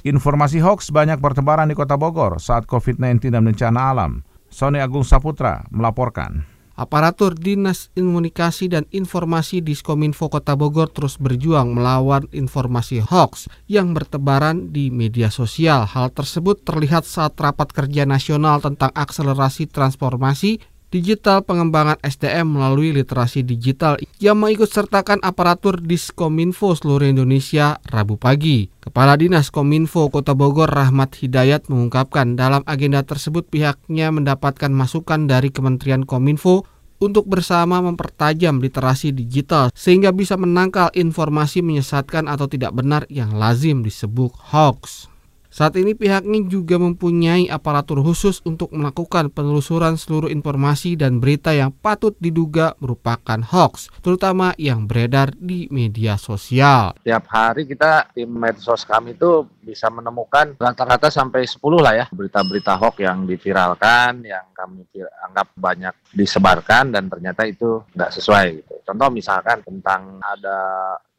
Informasi 0.00 0.64
hoax 0.64 0.88
banyak 0.88 1.20
bertebaran 1.20 1.68
di 1.68 1.76
kota 1.76 2.00
Bogor 2.00 2.40
saat 2.40 2.64
COVID-19 2.64 3.36
dan 3.36 3.44
bencana 3.44 3.92
alam. 3.92 4.24
Sony 4.48 4.80
Agung 4.80 5.04
Saputra 5.04 5.68
melaporkan. 5.68 6.59
Aparatur 6.80 7.36
Dinas 7.36 7.92
Komunikasi 7.92 8.72
dan 8.72 8.88
Informasi 8.88 9.60
Diskominfo 9.60 10.32
Kota 10.32 10.56
Bogor 10.56 10.88
terus 10.88 11.20
berjuang 11.20 11.76
melawan 11.76 12.24
informasi 12.32 13.04
hoax 13.04 13.52
yang 13.68 13.92
bertebaran 13.92 14.72
di 14.72 14.88
media 14.88 15.28
sosial. 15.28 15.84
Hal 15.84 16.08
tersebut 16.16 16.64
terlihat 16.64 17.04
saat 17.04 17.36
rapat 17.36 17.76
kerja 17.76 18.08
nasional 18.08 18.64
tentang 18.64 18.88
akselerasi 18.96 19.68
transformasi 19.68 20.64
digital 20.90 21.46
pengembangan 21.46 21.96
SDM 22.02 22.50
melalui 22.58 22.90
literasi 22.90 23.46
digital 23.46 23.96
yang 24.18 24.42
mengikut 24.42 24.66
sertakan 24.66 25.22
aparatur 25.22 25.78
Diskominfo 25.78 26.74
seluruh 26.74 27.06
Indonesia 27.06 27.78
Rabu 27.86 28.18
pagi. 28.18 28.68
Kepala 28.82 29.14
Dinas 29.14 29.54
Kominfo 29.54 30.10
Kota 30.10 30.34
Bogor 30.34 30.68
Rahmat 30.68 31.14
Hidayat 31.22 31.70
mengungkapkan 31.70 32.34
dalam 32.34 32.66
agenda 32.66 33.06
tersebut 33.06 33.46
pihaknya 33.46 34.10
mendapatkan 34.10 34.68
masukan 34.74 35.30
dari 35.30 35.54
Kementerian 35.54 36.02
Kominfo 36.02 36.66
untuk 37.00 37.24
bersama 37.30 37.80
mempertajam 37.80 38.60
literasi 38.60 39.16
digital 39.16 39.72
sehingga 39.72 40.12
bisa 40.12 40.36
menangkal 40.36 40.92
informasi 40.92 41.64
menyesatkan 41.64 42.28
atau 42.28 42.44
tidak 42.44 42.76
benar 42.76 43.08
yang 43.08 43.32
lazim 43.32 43.80
disebut 43.80 44.34
hoax. 44.52 45.08
Saat 45.50 45.74
ini 45.82 45.98
pihaknya 45.98 46.46
juga 46.46 46.78
mempunyai 46.78 47.50
aparatur 47.50 48.06
khusus 48.06 48.38
untuk 48.46 48.70
melakukan 48.70 49.34
penelusuran 49.34 49.98
seluruh 49.98 50.30
informasi 50.30 50.94
dan 50.94 51.18
berita 51.18 51.50
yang 51.50 51.74
patut 51.74 52.14
diduga 52.22 52.78
merupakan 52.78 53.42
hoax, 53.42 53.90
terutama 53.98 54.54
yang 54.62 54.86
beredar 54.86 55.34
di 55.34 55.66
media 55.74 56.14
sosial. 56.14 56.94
Tiap 57.02 57.26
hari 57.26 57.66
kita 57.66 58.14
tim 58.14 58.30
medsos 58.30 58.86
kami 58.86 59.18
itu 59.18 59.42
bisa 59.58 59.90
menemukan 59.90 60.54
rata-rata 60.54 61.10
sampai 61.10 61.42
10 61.42 61.58
lah 61.82 61.98
ya 61.98 62.06
berita-berita 62.14 62.78
hoax 62.78 63.02
yang 63.02 63.26
diviralkan, 63.26 64.22
yang 64.22 64.46
kami 64.54 64.86
anggap 65.26 65.50
banyak 65.58 65.94
disebarkan 66.10 66.90
dan 66.90 67.06
ternyata 67.06 67.46
itu 67.46 67.86
tidak 67.94 68.10
sesuai 68.14 68.46
gitu. 68.62 68.74
Contoh 68.82 69.08
misalkan 69.14 69.62
tentang 69.62 70.18
ada 70.18 70.58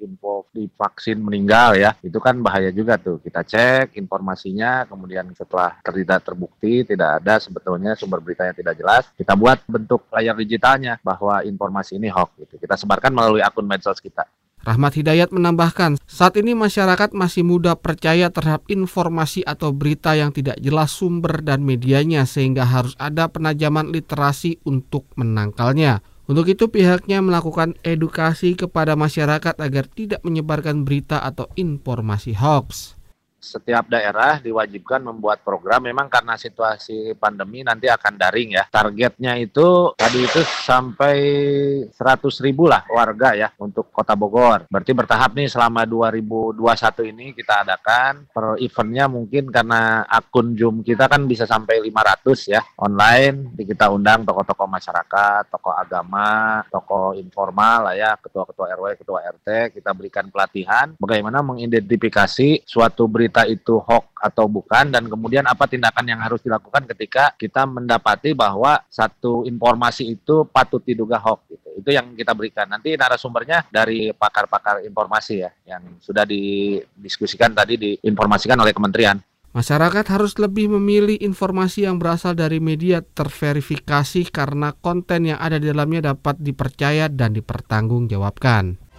info 0.02 0.50
di 0.52 0.68
vaksin 0.68 1.22
meninggal 1.22 1.78
ya, 1.78 1.96
itu 2.04 2.18
kan 2.18 2.36
bahaya 2.42 2.74
juga 2.74 2.98
tuh. 2.98 3.22
Kita 3.22 3.46
cek 3.46 3.96
informasinya, 3.96 4.90
kemudian 4.90 5.32
setelah 5.32 5.78
tidak 5.80 6.26
terbukti, 6.26 6.84
tidak 6.84 7.22
ada 7.22 7.40
sebetulnya 7.40 7.96
sumber 7.96 8.20
berita 8.20 8.44
yang 8.44 8.58
tidak 8.58 8.76
jelas, 8.76 9.04
kita 9.16 9.38
buat 9.38 9.62
bentuk 9.70 10.10
layar 10.12 10.36
digitalnya 10.36 10.98
bahwa 11.06 11.46
informasi 11.46 11.96
ini 12.02 12.10
hoax 12.12 12.34
gitu. 12.44 12.60
Kita 12.60 12.76
sebarkan 12.76 13.14
melalui 13.14 13.40
akun 13.46 13.70
medsos 13.70 14.02
kita. 14.02 14.26
Rahmat 14.62 14.94
Hidayat 14.94 15.34
menambahkan, 15.34 15.98
saat 16.06 16.38
ini 16.38 16.54
masyarakat 16.54 17.18
masih 17.18 17.42
mudah 17.42 17.74
percaya 17.82 18.30
terhadap 18.30 18.70
informasi 18.70 19.42
atau 19.42 19.74
berita 19.74 20.14
yang 20.14 20.30
tidak 20.30 20.62
jelas 20.62 20.94
sumber 20.94 21.42
dan 21.42 21.66
medianya 21.66 22.30
sehingga 22.30 22.70
harus 22.70 22.94
ada 23.02 23.26
penajaman 23.26 23.90
literasi 23.90 24.62
untuk 24.62 25.10
menangkalnya. 25.18 26.06
Untuk 26.30 26.46
itu 26.46 26.70
pihaknya 26.70 27.26
melakukan 27.26 27.74
edukasi 27.82 28.54
kepada 28.54 28.94
masyarakat 28.94 29.58
agar 29.58 29.90
tidak 29.90 30.22
menyebarkan 30.22 30.86
berita 30.86 31.26
atau 31.26 31.50
informasi 31.58 32.38
hoax 32.38 33.01
setiap 33.42 33.90
daerah 33.90 34.38
diwajibkan 34.38 35.02
membuat 35.02 35.42
program. 35.42 35.84
Memang 35.90 36.08
karena 36.08 36.38
situasi 36.38 37.18
pandemi 37.18 37.66
nanti 37.66 37.90
akan 37.90 38.14
daring 38.16 38.56
ya. 38.56 38.70
Targetnya 38.70 39.36
itu 39.42 39.92
tadi 39.98 40.22
itu 40.22 40.42
sampai 40.46 41.18
100 41.90 42.46
ribu 42.46 42.70
lah 42.70 42.86
warga 42.88 43.34
ya 43.34 43.50
untuk 43.58 43.90
kota 43.90 44.14
Bogor. 44.14 44.70
Berarti 44.70 44.94
bertahap 44.94 45.34
nih 45.34 45.50
selama 45.50 45.84
2021 45.90 47.12
ini 47.12 47.26
kita 47.34 47.66
adakan. 47.66 48.30
Per 48.30 48.62
eventnya 48.62 49.10
mungkin 49.10 49.50
karena 49.50 50.06
akun 50.06 50.54
Zoom 50.54 50.86
kita 50.86 51.10
kan 51.10 51.26
bisa 51.26 51.50
sampai 51.50 51.82
500 51.82 52.54
ya 52.54 52.62
online. 52.78 53.58
Kita 53.58 53.90
undang 53.90 54.22
tokoh-tokoh 54.22 54.70
masyarakat 54.70 55.50
tokoh 55.50 55.74
agama 55.74 56.62
tokoh 56.68 57.16
informal 57.16 57.90
lah 57.90 57.96
ya 57.96 58.12
ketua-ketua 58.20 58.76
RW 58.76 58.86
ketua 59.00 59.20
RT 59.24 59.80
kita 59.80 59.96
berikan 59.96 60.28
pelatihan 60.28 60.94
bagaimana 61.00 61.40
mengidentifikasi 61.40 62.68
suatu 62.68 63.08
berita 63.08 63.31
berita 63.32 63.48
itu 63.48 63.80
hoax 63.80 64.12
atau 64.20 64.52
bukan 64.52 64.92
dan 64.92 65.08
kemudian 65.08 65.48
apa 65.48 65.64
tindakan 65.64 66.04
yang 66.04 66.20
harus 66.20 66.44
dilakukan 66.44 66.84
ketika 66.92 67.32
kita 67.40 67.64
mendapati 67.64 68.36
bahwa 68.36 68.84
satu 68.92 69.48
informasi 69.48 70.20
itu 70.20 70.44
patut 70.52 70.84
diduga 70.84 71.16
hoax 71.16 71.48
gitu. 71.48 71.70
Itu 71.80 71.90
yang 71.96 72.12
kita 72.12 72.36
berikan. 72.36 72.68
Nanti 72.68 72.92
narasumbernya 73.00 73.72
dari 73.72 74.12
pakar-pakar 74.12 74.84
informasi 74.84 75.48
ya 75.48 75.50
yang 75.64 75.96
sudah 76.04 76.28
didiskusikan 76.28 77.56
tadi 77.56 77.80
diinformasikan 77.80 78.60
oleh 78.60 78.76
kementerian. 78.76 79.16
Masyarakat 79.52 80.06
harus 80.12 80.36
lebih 80.40 80.72
memilih 80.76 81.16
informasi 81.20 81.88
yang 81.88 82.00
berasal 82.00 82.36
dari 82.36 82.60
media 82.60 83.04
terverifikasi 83.04 84.28
karena 84.32 84.76
konten 84.76 85.28
yang 85.28 85.40
ada 85.40 85.60
di 85.60 85.72
dalamnya 85.72 86.16
dapat 86.16 86.40
dipercaya 86.40 87.12
dan 87.12 87.36
dipertanggungjawabkan. 87.36 88.91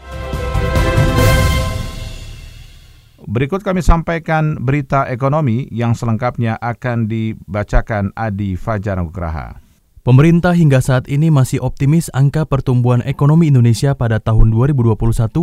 Berikut 3.32 3.64
kami 3.64 3.80
sampaikan 3.80 4.60
berita 4.60 5.08
ekonomi 5.08 5.64
yang 5.72 5.96
selengkapnya 5.96 6.60
akan 6.60 7.08
dibacakan 7.08 8.12
Adi 8.12 8.60
Fajar 8.60 9.00
Nugraha. 9.00 9.56
Pemerintah 10.04 10.52
hingga 10.52 10.84
saat 10.84 11.08
ini 11.08 11.32
masih 11.32 11.62
optimis 11.64 12.12
angka 12.12 12.44
pertumbuhan 12.44 13.00
ekonomi 13.08 13.48
Indonesia 13.48 13.96
pada 13.96 14.20
tahun 14.20 14.52
2021 14.52 14.98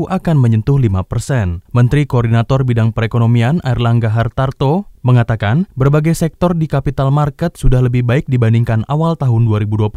akan 0.05 0.35
menyentuh 0.37 0.77
5 0.77 1.01
persen. 1.07 1.65
Menteri 1.73 2.05
Koordinator 2.05 2.61
Bidang 2.61 2.93
Perekonomian 2.93 3.57
Erlangga 3.65 4.13
Hartarto 4.13 4.88
mengatakan 5.01 5.67
berbagai 5.75 6.15
sektor 6.15 6.51
di 6.51 6.67
capital 6.67 7.09
market 7.09 7.55
sudah 7.55 7.79
lebih 7.79 8.03
baik 8.03 8.27
dibandingkan 8.27 8.83
awal 8.91 9.15
tahun 9.15 9.47
2020, 9.47 9.91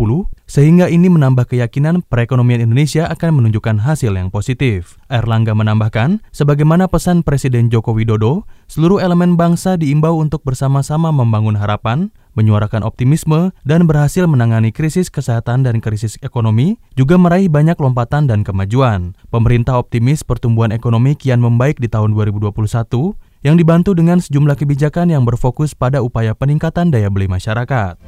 sehingga 0.47 0.87
ini 0.87 1.11
menambah 1.11 1.51
keyakinan 1.51 2.07
perekonomian 2.07 2.63
Indonesia 2.63 3.09
akan 3.11 3.43
menunjukkan 3.43 3.83
hasil 3.83 4.15
yang 4.15 4.31
positif. 4.31 5.01
Erlangga 5.11 5.53
menambahkan, 5.53 6.23
sebagaimana 6.31 6.87
pesan 6.87 7.27
Presiden 7.27 7.69
Joko 7.73 7.97
Widodo, 7.97 8.47
seluruh 8.71 9.03
elemen 9.03 9.35
bangsa 9.35 9.75
diimbau 9.75 10.19
untuk 10.21 10.47
bersama-sama 10.47 11.11
membangun 11.11 11.59
harapan, 11.59 12.15
menyuarakan 12.33 12.81
optimisme, 12.81 13.53
dan 13.69 13.85
berhasil 13.85 14.25
menangani 14.25 14.73
krisis 14.73 15.13
kesehatan 15.13 15.69
dan 15.69 15.85
krisis 15.85 16.17
ekonomi, 16.25 16.81
juga 16.97 17.21
meraih 17.21 17.53
banyak 17.53 17.77
lompatan 17.77 18.25
dan 18.25 18.41
kemajuan. 18.41 19.13
Pemerintah 19.29 19.77
optimis 19.77 20.25
pertumbuhan 20.25 20.73
ekonomi 20.73 21.13
kian 21.13 21.45
membaik 21.45 21.77
di 21.77 21.93
tahun 21.93 22.17
2021, 22.17 22.53
yang 23.43 23.59
dibantu 23.59 23.95
dengan 23.95 24.23
sejumlah 24.23 24.55
kebijakan 24.55 25.11
yang 25.11 25.27
berfokus 25.27 25.75
pada 25.75 26.01
upaya 26.01 26.33
peningkatan 26.35 26.95
daya 26.95 27.11
beli 27.11 27.27
masyarakat. 27.27 27.99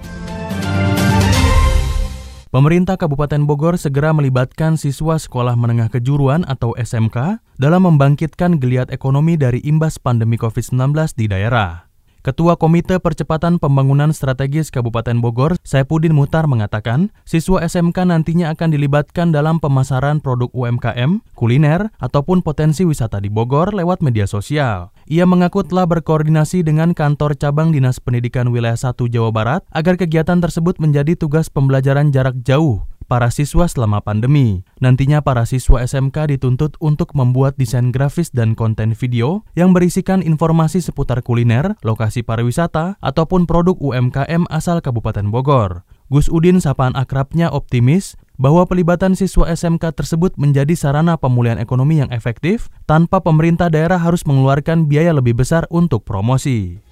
Pemerintah 2.55 2.95
Kabupaten 2.95 3.51
Bogor 3.51 3.75
segera 3.75 4.15
melibatkan 4.15 4.79
siswa 4.79 5.19
sekolah 5.19 5.59
menengah 5.59 5.91
kejuruan 5.91 6.47
atau 6.47 6.71
SMK 6.79 7.43
dalam 7.59 7.83
membangkitkan 7.83 8.63
geliat 8.63 8.95
ekonomi 8.95 9.35
dari 9.35 9.59
imbas 9.67 9.99
pandemi 9.99 10.39
COVID-19 10.39 10.95
di 11.19 11.27
daerah. 11.27 11.94
Ketua 12.25 12.57
Komite 12.57 12.97
Percepatan 13.05 13.61
Pembangunan 13.61 14.09
Strategis 14.09 14.73
Kabupaten 14.73 15.21
Bogor, 15.21 15.61
Saipudin 15.61 16.17
Mutar 16.17 16.49
mengatakan, 16.49 17.13
siswa 17.29 17.61
SMK 17.61 18.09
nantinya 18.09 18.49
akan 18.57 18.73
dilibatkan 18.73 19.29
dalam 19.29 19.61
pemasaran 19.61 20.25
produk 20.25 20.49
UMKM, 20.57 21.21
kuliner, 21.37 21.93
ataupun 22.01 22.41
potensi 22.41 22.89
wisata 22.89 23.21
di 23.21 23.29
Bogor 23.29 23.77
lewat 23.77 24.01
media 24.01 24.25
sosial. 24.25 24.89
Ia 25.05 25.29
mengaku 25.29 25.69
telah 25.69 25.85
berkoordinasi 25.85 26.65
dengan 26.65 26.97
kantor 26.97 27.37
cabang 27.37 27.77
Dinas 27.77 28.01
Pendidikan 28.01 28.49
Wilayah 28.49 28.81
1 28.81 28.97
Jawa 29.05 29.29
Barat 29.29 29.61
agar 29.69 30.01
kegiatan 30.01 30.41
tersebut 30.41 30.81
menjadi 30.81 31.21
tugas 31.21 31.53
pembelajaran 31.53 32.09
jarak 32.09 32.41
jauh 32.41 32.89
para 33.15 33.31
siswa 33.31 33.71
selama 33.71 34.03
pandemi. 34.03 34.67
Nantinya 34.83 35.23
para 35.23 35.47
siswa 35.47 35.87
SMK 35.87 36.35
dituntut 36.35 36.75
untuk 36.83 37.15
membuat 37.15 37.55
desain 37.55 37.95
grafis 37.95 38.35
dan 38.35 38.59
konten 38.59 38.91
video 38.91 39.47
yang 39.55 39.71
berisikan 39.71 40.19
informasi 40.19 40.83
seputar 40.83 41.23
kuliner, 41.23 41.79
lokasi 41.87 42.27
pariwisata, 42.27 42.99
ataupun 42.99 43.47
produk 43.47 43.79
UMKM 43.79 44.51
asal 44.51 44.83
Kabupaten 44.83 45.31
Bogor. 45.31 45.87
Gus 46.11 46.27
Udin 46.27 46.59
sapaan 46.59 46.99
akrabnya 46.99 47.55
optimis 47.55 48.19
bahwa 48.35 48.67
pelibatan 48.67 49.15
siswa 49.15 49.47
SMK 49.47 49.95
tersebut 49.95 50.35
menjadi 50.35 50.75
sarana 50.75 51.15
pemulihan 51.15 51.63
ekonomi 51.63 52.03
yang 52.03 52.11
efektif 52.11 52.67
tanpa 52.91 53.23
pemerintah 53.23 53.71
daerah 53.71 54.03
harus 54.03 54.27
mengeluarkan 54.27 54.91
biaya 54.91 55.15
lebih 55.15 55.39
besar 55.39 55.71
untuk 55.71 56.03
promosi. 56.03 56.83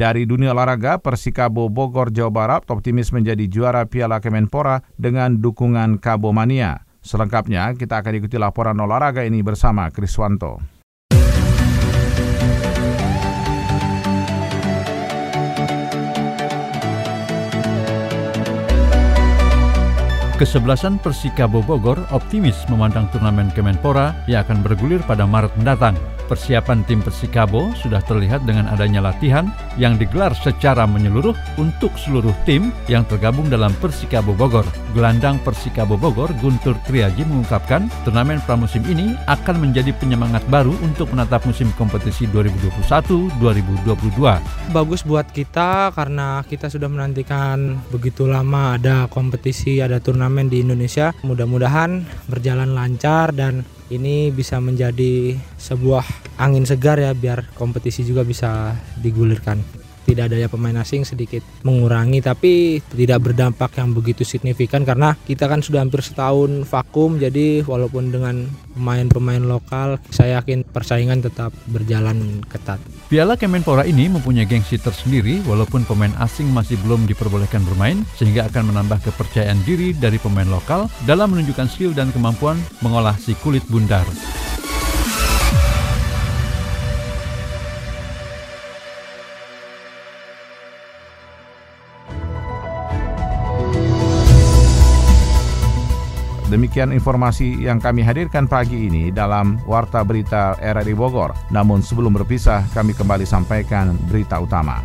Dari 0.00 0.24
dunia 0.24 0.56
olahraga, 0.56 0.96
Persikabo 0.96 1.68
Bogor, 1.68 2.08
Jawa 2.08 2.32
Barat 2.32 2.64
optimis 2.72 3.12
menjadi 3.12 3.44
juara 3.52 3.84
Piala 3.84 4.24
Kemenpora 4.24 4.80
dengan 4.96 5.44
dukungan 5.44 6.00
Kabo 6.00 6.32
Mania. 6.32 6.88
Selengkapnya, 7.04 7.76
kita 7.76 8.00
akan 8.00 8.16
ikuti 8.16 8.40
laporan 8.40 8.80
olahraga 8.80 9.28
ini 9.28 9.44
bersama 9.44 9.92
Kriswanto. 9.92 10.56
Kesebelasan 20.40 20.96
Persikabo 21.04 21.60
Bogor 21.60 22.00
optimis 22.16 22.64
memandang 22.72 23.12
turnamen 23.12 23.52
Kemenpora 23.52 24.16
yang 24.24 24.40
akan 24.48 24.64
bergulir 24.64 25.04
pada 25.04 25.28
Maret 25.28 25.52
mendatang. 25.60 25.92
Persiapan 26.32 26.86
tim 26.86 27.02
Persikabo 27.02 27.74
sudah 27.74 27.98
terlihat 28.06 28.46
dengan 28.46 28.70
adanya 28.70 29.02
latihan 29.02 29.50
yang 29.76 29.98
digelar 29.98 30.30
secara 30.32 30.86
menyeluruh 30.86 31.34
untuk 31.58 31.90
seluruh 31.98 32.32
tim 32.46 32.70
yang 32.86 33.02
tergabung 33.04 33.50
dalam 33.50 33.74
Persikabo 33.82 34.32
Bogor. 34.32 34.64
Gelandang 34.94 35.42
Persikabo 35.42 35.98
Bogor 35.98 36.30
Guntur 36.38 36.78
Triaji 36.86 37.26
mengungkapkan 37.26 37.90
turnamen 38.06 38.38
pramusim 38.46 38.86
ini 38.86 39.18
akan 39.26 39.58
menjadi 39.58 39.90
penyemangat 39.98 40.46
baru 40.46 40.70
untuk 40.86 41.10
menatap 41.10 41.42
musim 41.50 41.66
kompetisi 41.74 42.30
2021-2022. 42.30 43.90
Bagus 44.70 45.02
buat 45.02 45.26
kita 45.34 45.90
karena 45.98 46.46
kita 46.46 46.70
sudah 46.70 46.86
menantikan 46.86 47.82
begitu 47.90 48.30
lama 48.30 48.78
ada 48.78 49.10
kompetisi, 49.10 49.82
ada 49.82 49.98
turnamen 50.30 50.46
di 50.46 50.62
Indonesia. 50.62 51.10
Mudah-mudahan 51.26 52.06
berjalan 52.30 52.70
lancar 52.70 53.34
dan 53.34 53.66
ini 53.90 54.30
bisa 54.30 54.62
menjadi 54.62 55.34
sebuah 55.58 56.06
angin 56.38 56.62
segar 56.62 57.02
ya 57.02 57.10
biar 57.10 57.50
kompetisi 57.58 58.06
juga 58.06 58.22
bisa 58.22 58.78
digulirkan 59.02 59.79
tidak 60.10 60.34
adanya 60.34 60.50
pemain 60.50 60.74
asing 60.82 61.06
sedikit 61.06 61.46
mengurangi 61.62 62.18
tapi 62.18 62.82
tidak 62.90 63.30
berdampak 63.30 63.70
yang 63.78 63.94
begitu 63.94 64.26
signifikan 64.26 64.82
karena 64.82 65.14
kita 65.22 65.46
kan 65.46 65.62
sudah 65.62 65.86
hampir 65.86 66.02
setahun 66.02 66.66
vakum 66.66 67.22
jadi 67.22 67.62
walaupun 67.62 68.10
dengan 68.10 68.50
pemain-pemain 68.74 69.42
lokal 69.46 70.02
saya 70.10 70.42
yakin 70.42 70.66
persaingan 70.66 71.22
tetap 71.22 71.54
berjalan 71.70 72.42
ketat. 72.50 72.82
Piala 73.06 73.38
Kemenpora 73.38 73.86
ini 73.86 74.10
mempunyai 74.10 74.46
gengsi 74.46 74.78
tersendiri 74.82 75.42
walaupun 75.46 75.86
pemain 75.86 76.12
asing 76.18 76.50
masih 76.50 76.74
belum 76.82 77.06
diperbolehkan 77.06 77.62
bermain 77.62 78.02
sehingga 78.18 78.50
akan 78.50 78.74
menambah 78.74 79.06
kepercayaan 79.06 79.62
diri 79.62 79.94
dari 79.94 80.18
pemain 80.18 80.48
lokal 80.50 80.90
dalam 81.06 81.30
menunjukkan 81.30 81.70
skill 81.70 81.94
dan 81.94 82.10
kemampuan 82.10 82.58
mengolah 82.82 83.14
si 83.18 83.38
kulit 83.38 83.62
bundar. 83.70 84.06
Demikian 96.50 96.90
informasi 96.90 97.62
yang 97.62 97.78
kami 97.78 98.02
hadirkan 98.02 98.50
pagi 98.50 98.90
ini 98.90 99.14
dalam 99.14 99.62
Warta 99.70 100.02
Berita 100.02 100.58
RRI 100.58 100.98
Bogor. 100.98 101.30
Namun 101.54 101.78
sebelum 101.78 102.10
berpisah, 102.10 102.66
kami 102.74 102.90
kembali 102.90 103.22
sampaikan 103.22 103.94
berita 104.10 104.42
utama. 104.42 104.82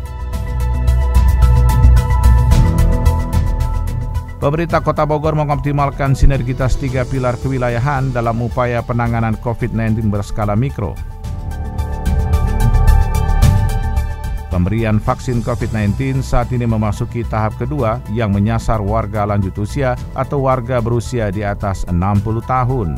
Pemerintah 4.38 4.78
Kota 4.78 5.02
Bogor 5.02 5.34
mengoptimalkan 5.34 6.14
sinergitas 6.14 6.78
tiga 6.78 7.02
pilar 7.02 7.34
kewilayahan 7.34 8.14
dalam 8.14 8.38
upaya 8.46 8.78
penanganan 8.86 9.34
COVID-19 9.42 10.06
berskala 10.06 10.54
mikro 10.54 10.94
Pemberian 14.56 14.96
vaksin 14.96 15.44
COVID-19 15.44 16.24
saat 16.24 16.48
ini 16.48 16.64
memasuki 16.64 17.20
tahap 17.28 17.60
kedua 17.60 18.00
yang 18.16 18.32
menyasar 18.32 18.80
warga 18.80 19.28
lanjut 19.28 19.52
usia 19.60 19.92
atau 20.16 20.48
warga 20.48 20.80
berusia 20.80 21.28
di 21.28 21.44
atas 21.44 21.84
60 21.92 22.40
tahun. 22.48 22.96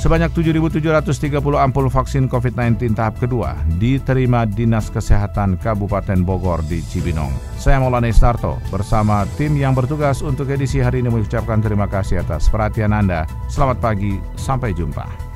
Sebanyak 0.00 0.32
7.730 0.32 1.36
ampul 1.60 1.92
vaksin 1.92 2.24
COVID-19 2.32 2.96
tahap 2.96 3.20
kedua 3.20 3.52
diterima 3.76 4.48
Dinas 4.48 4.88
Kesehatan 4.88 5.60
Kabupaten 5.60 6.24
Bogor 6.24 6.64
di 6.64 6.80
Cibinong. 6.80 7.36
Saya 7.60 7.84
Maulana 7.84 8.08
Istarto 8.08 8.56
bersama 8.72 9.28
tim 9.36 9.60
yang 9.60 9.76
bertugas 9.76 10.24
untuk 10.24 10.48
edisi 10.48 10.80
hari 10.80 11.04
ini 11.04 11.12
mengucapkan 11.12 11.60
terima 11.60 11.84
kasih 11.84 12.24
atas 12.24 12.48
perhatian 12.48 12.96
Anda. 12.96 13.28
Selamat 13.52 13.84
pagi, 13.84 14.16
sampai 14.40 14.72
jumpa. 14.72 15.27